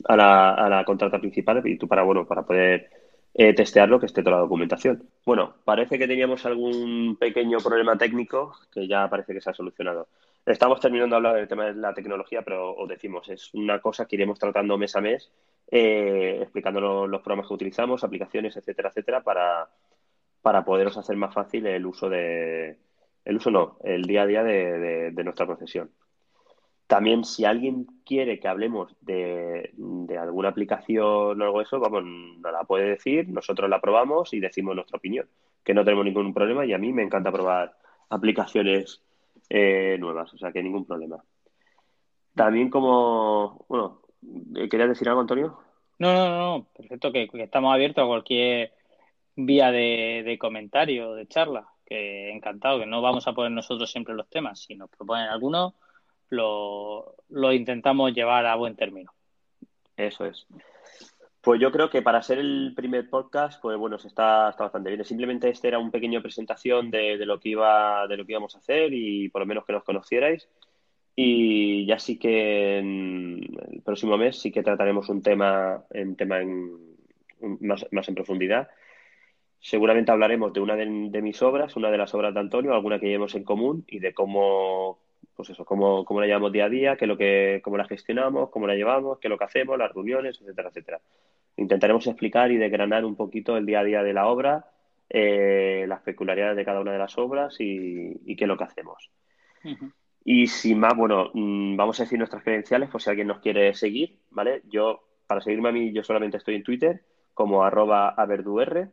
a 0.05 0.15
la, 0.15 0.53
a 0.53 0.69
la 0.69 0.85
contrata 0.85 1.19
principal 1.19 1.61
y 1.65 1.77
tú 1.77 1.87
para, 1.87 2.03
bueno, 2.03 2.27
para 2.27 2.43
poder 2.43 2.89
eh, 3.33 3.53
testearlo 3.53 3.99
que 3.99 4.07
esté 4.07 4.21
toda 4.21 4.37
la 4.37 4.41
documentación. 4.43 5.03
Bueno, 5.25 5.55
parece 5.63 5.99
que 5.99 6.07
teníamos 6.07 6.45
algún 6.45 7.17
pequeño 7.19 7.59
problema 7.59 7.97
técnico 7.97 8.55
que 8.71 8.87
ya 8.87 9.07
parece 9.09 9.33
que 9.33 9.41
se 9.41 9.49
ha 9.49 9.53
solucionado. 9.53 10.07
Estamos 10.47 10.79
terminando 10.79 11.13
de 11.13 11.17
hablar 11.17 11.35
del 11.35 11.47
tema 11.49 11.65
de 11.65 11.73
la 11.73 11.93
tecnología, 11.93 12.41
pero 12.41 12.73
os 12.73 12.87
decimos, 12.87 13.27
es 13.27 13.53
una 13.53 13.81
cosa 13.81 14.05
que 14.05 14.15
iremos 14.15 14.39
tratando 14.39 14.77
mes 14.77 14.95
a 14.95 15.01
mes, 15.01 15.29
eh, 15.69 16.39
explicando 16.41 17.05
los, 17.05 17.21
programas 17.21 17.49
que 17.49 17.53
utilizamos, 17.53 18.01
aplicaciones, 18.05 18.55
etcétera, 18.55 18.87
etcétera, 18.87 19.21
para, 19.21 19.67
para 20.41 20.63
poderos 20.63 20.97
hacer 20.97 21.17
más 21.17 21.33
fácil 21.33 21.67
el 21.67 21.85
uso 21.85 22.07
de, 22.07 22.77
el 23.25 23.35
uso 23.35 23.51
no, 23.51 23.77
el 23.83 24.03
día 24.03 24.21
a 24.21 24.25
día 24.25 24.41
de, 24.41 25.11
nuestra 25.21 25.45
profesión. 25.45 25.91
También 26.87 27.25
si 27.25 27.43
alguien 27.43 27.85
quiere 28.05 28.39
que 28.39 28.47
hablemos 28.47 28.95
de, 29.01 29.71
de, 29.75 30.17
alguna 30.17 30.47
aplicación 30.47 31.41
o 31.41 31.43
algo 31.43 31.57
de 31.57 31.65
eso, 31.65 31.77
vamos, 31.81 32.05
nos 32.05 32.53
la 32.53 32.63
puede 32.63 32.85
decir, 32.85 33.27
nosotros 33.27 33.69
la 33.69 33.81
probamos 33.81 34.33
y 34.33 34.39
decimos 34.39 34.75
nuestra 34.75 34.97
opinión, 34.97 35.27
que 35.61 35.73
no 35.73 35.83
tenemos 35.83 36.05
ningún 36.05 36.33
problema 36.33 36.65
y 36.65 36.71
a 36.71 36.77
mí 36.77 36.93
me 36.93 37.03
encanta 37.03 37.33
probar 37.33 37.75
aplicaciones 38.09 39.01
eh, 39.49 39.97
nuevas, 39.99 40.33
o 40.33 40.37
sea 40.37 40.51
que 40.51 40.63
ningún 40.63 40.85
problema. 40.85 41.23
También 42.35 42.69
como, 42.69 43.65
bueno, 43.67 44.01
¿querías 44.69 44.89
decir 44.89 45.09
algo, 45.09 45.21
Antonio? 45.21 45.59
No, 45.99 46.13
no, 46.13 46.37
no, 46.37 46.67
perfecto, 46.75 47.11
que, 47.11 47.27
estamos 47.33 47.73
abiertos 47.73 48.03
a 48.03 48.07
cualquier 48.07 48.73
vía 49.35 49.71
de, 49.71 50.23
de, 50.23 50.37
comentario, 50.37 51.13
de 51.13 51.27
charla, 51.27 51.67
que 51.85 52.31
encantado, 52.31 52.79
que 52.79 52.85
no 52.85 53.01
vamos 53.01 53.27
a 53.27 53.33
poner 53.33 53.51
nosotros 53.51 53.91
siempre 53.91 54.13
los 54.13 54.29
temas, 54.29 54.59
si 54.61 54.75
nos 54.75 54.89
proponen 54.89 55.27
algunos, 55.27 55.73
lo, 56.29 57.15
lo 57.29 57.53
intentamos 57.53 58.13
llevar 58.13 58.45
a 58.45 58.55
buen 58.55 58.75
término. 58.75 59.11
Eso 59.95 60.25
es. 60.25 60.45
Pues 61.41 61.61
yo 61.61 61.71
creo 61.71 61.89
que 61.89 62.01
para 62.01 62.21
ser 62.21 62.39
el 62.39 62.73
primer 62.75 63.09
podcast, 63.09 63.61
pues 63.61 63.77
bueno, 63.77 63.97
se 63.99 64.07
está, 64.07 64.49
está 64.49 64.63
bastante 64.63 64.89
bien. 64.89 65.05
Simplemente 65.05 65.49
este 65.49 65.69
era 65.69 65.79
un 65.79 65.91
pequeño 65.91 66.21
presentación 66.21 66.91
de, 66.91 67.17
lo 67.25 67.39
que 67.39 67.49
iba, 67.49 68.07
de 68.07 68.17
lo 68.17 68.25
que 68.25 68.33
íbamos 68.33 68.55
a 68.55 68.59
hacer 68.59 68.93
y 68.93 69.29
por 69.29 69.41
lo 69.41 69.45
menos 69.45 69.65
que 69.65 69.73
nos 69.73 69.83
conocierais. 69.83 70.49
Y 71.15 71.85
ya 71.85 71.99
sí 71.99 72.19
que 72.19 72.79
el 72.79 73.81
próximo 73.83 74.17
mes 74.17 74.39
sí 74.39 74.51
que 74.51 74.63
trataremos 74.63 75.09
un 75.09 75.21
tema, 75.21 75.83
en 75.91 76.15
tema 76.15 76.39
más, 77.39 77.85
más, 77.91 78.07
en 78.09 78.15
profundidad. 78.15 78.69
Seguramente 79.59 80.11
hablaremos 80.11 80.53
de 80.53 80.59
una 80.59 80.75
de, 80.75 80.85
mis 81.21 81.41
obras, 81.41 81.75
una 81.75 81.89
de 81.89 81.97
las 81.97 82.13
obras 82.13 82.33
de 82.33 82.39
Antonio, 82.39 82.73
alguna 82.73 82.99
que 82.99 83.07
llevemos 83.07 83.35
en 83.35 83.43
común 83.43 83.83
y 83.87 83.99
de 83.99 84.13
cómo, 84.13 84.99
pues 85.37 85.51
eso, 85.51 85.63
cómo, 85.63 86.03
cómo 86.03 86.19
la 86.19 86.27
llevamos 86.27 86.51
día 86.51 86.65
a 86.65 86.69
día, 86.69 86.97
qué 86.97 87.07
lo 87.07 87.15
que, 87.15 87.61
cómo 87.63 87.77
la 87.77 87.85
gestionamos, 87.85 88.49
cómo 88.49 88.67
la 88.67 88.75
llevamos, 88.75 89.19
qué 89.19 89.27
es 89.27 89.29
lo 89.29 89.37
que 89.37 89.45
hacemos, 89.45 89.77
las 89.77 89.93
reuniones, 89.93 90.41
etcétera, 90.41 90.67
etcétera 90.67 90.99
intentaremos 91.57 92.05
explicar 92.07 92.51
y 92.51 92.57
desgranar 92.57 93.03
un 93.03 93.15
poquito 93.15 93.57
el 93.57 93.65
día 93.65 93.81
a 93.81 93.83
día 93.83 94.03
de 94.03 94.13
la 94.13 94.27
obra, 94.27 94.67
eh, 95.09 95.85
las 95.87 96.01
peculiaridades 96.01 96.55
de 96.55 96.65
cada 96.65 96.79
una 96.79 96.93
de 96.93 96.99
las 96.99 97.17
obras 97.17 97.55
y, 97.59 98.35
qué 98.35 98.43
es 98.43 98.47
lo 98.47 98.57
que 98.57 98.63
hacemos. 98.63 99.09
Y 100.23 100.47
sin 100.47 100.79
más, 100.79 100.95
bueno, 100.95 101.31
mm, 101.33 101.75
vamos 101.75 101.99
a 101.99 102.03
decir 102.03 102.19
nuestras 102.19 102.43
credenciales 102.43 102.89
por 102.89 103.01
si 103.01 103.09
alguien 103.09 103.27
nos 103.27 103.39
quiere 103.39 103.73
seguir, 103.73 104.19
¿vale? 104.29 104.61
Yo, 104.69 105.03
para 105.25 105.41
seguirme 105.41 105.69
a 105.69 105.71
mí, 105.71 105.91
yo 105.91 106.03
solamente 106.03 106.37
estoy 106.37 106.55
en 106.55 106.63
Twitter 106.63 107.01
como 107.33 107.63
arroba 107.63 108.09
averdur 108.09 108.89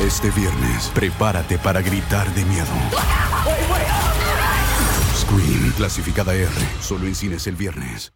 Este 0.00 0.30
viernes, 0.30 0.90
prepárate 0.94 1.58
para 1.58 1.80
gritar 1.80 2.28
de 2.34 2.44
miedo. 2.44 2.66
Scream, 5.16 5.72
clasificada 5.76 6.34
R, 6.34 6.50
solo 6.80 7.06
en 7.06 7.14
cines 7.14 7.46
el 7.46 7.56
viernes. 7.56 8.12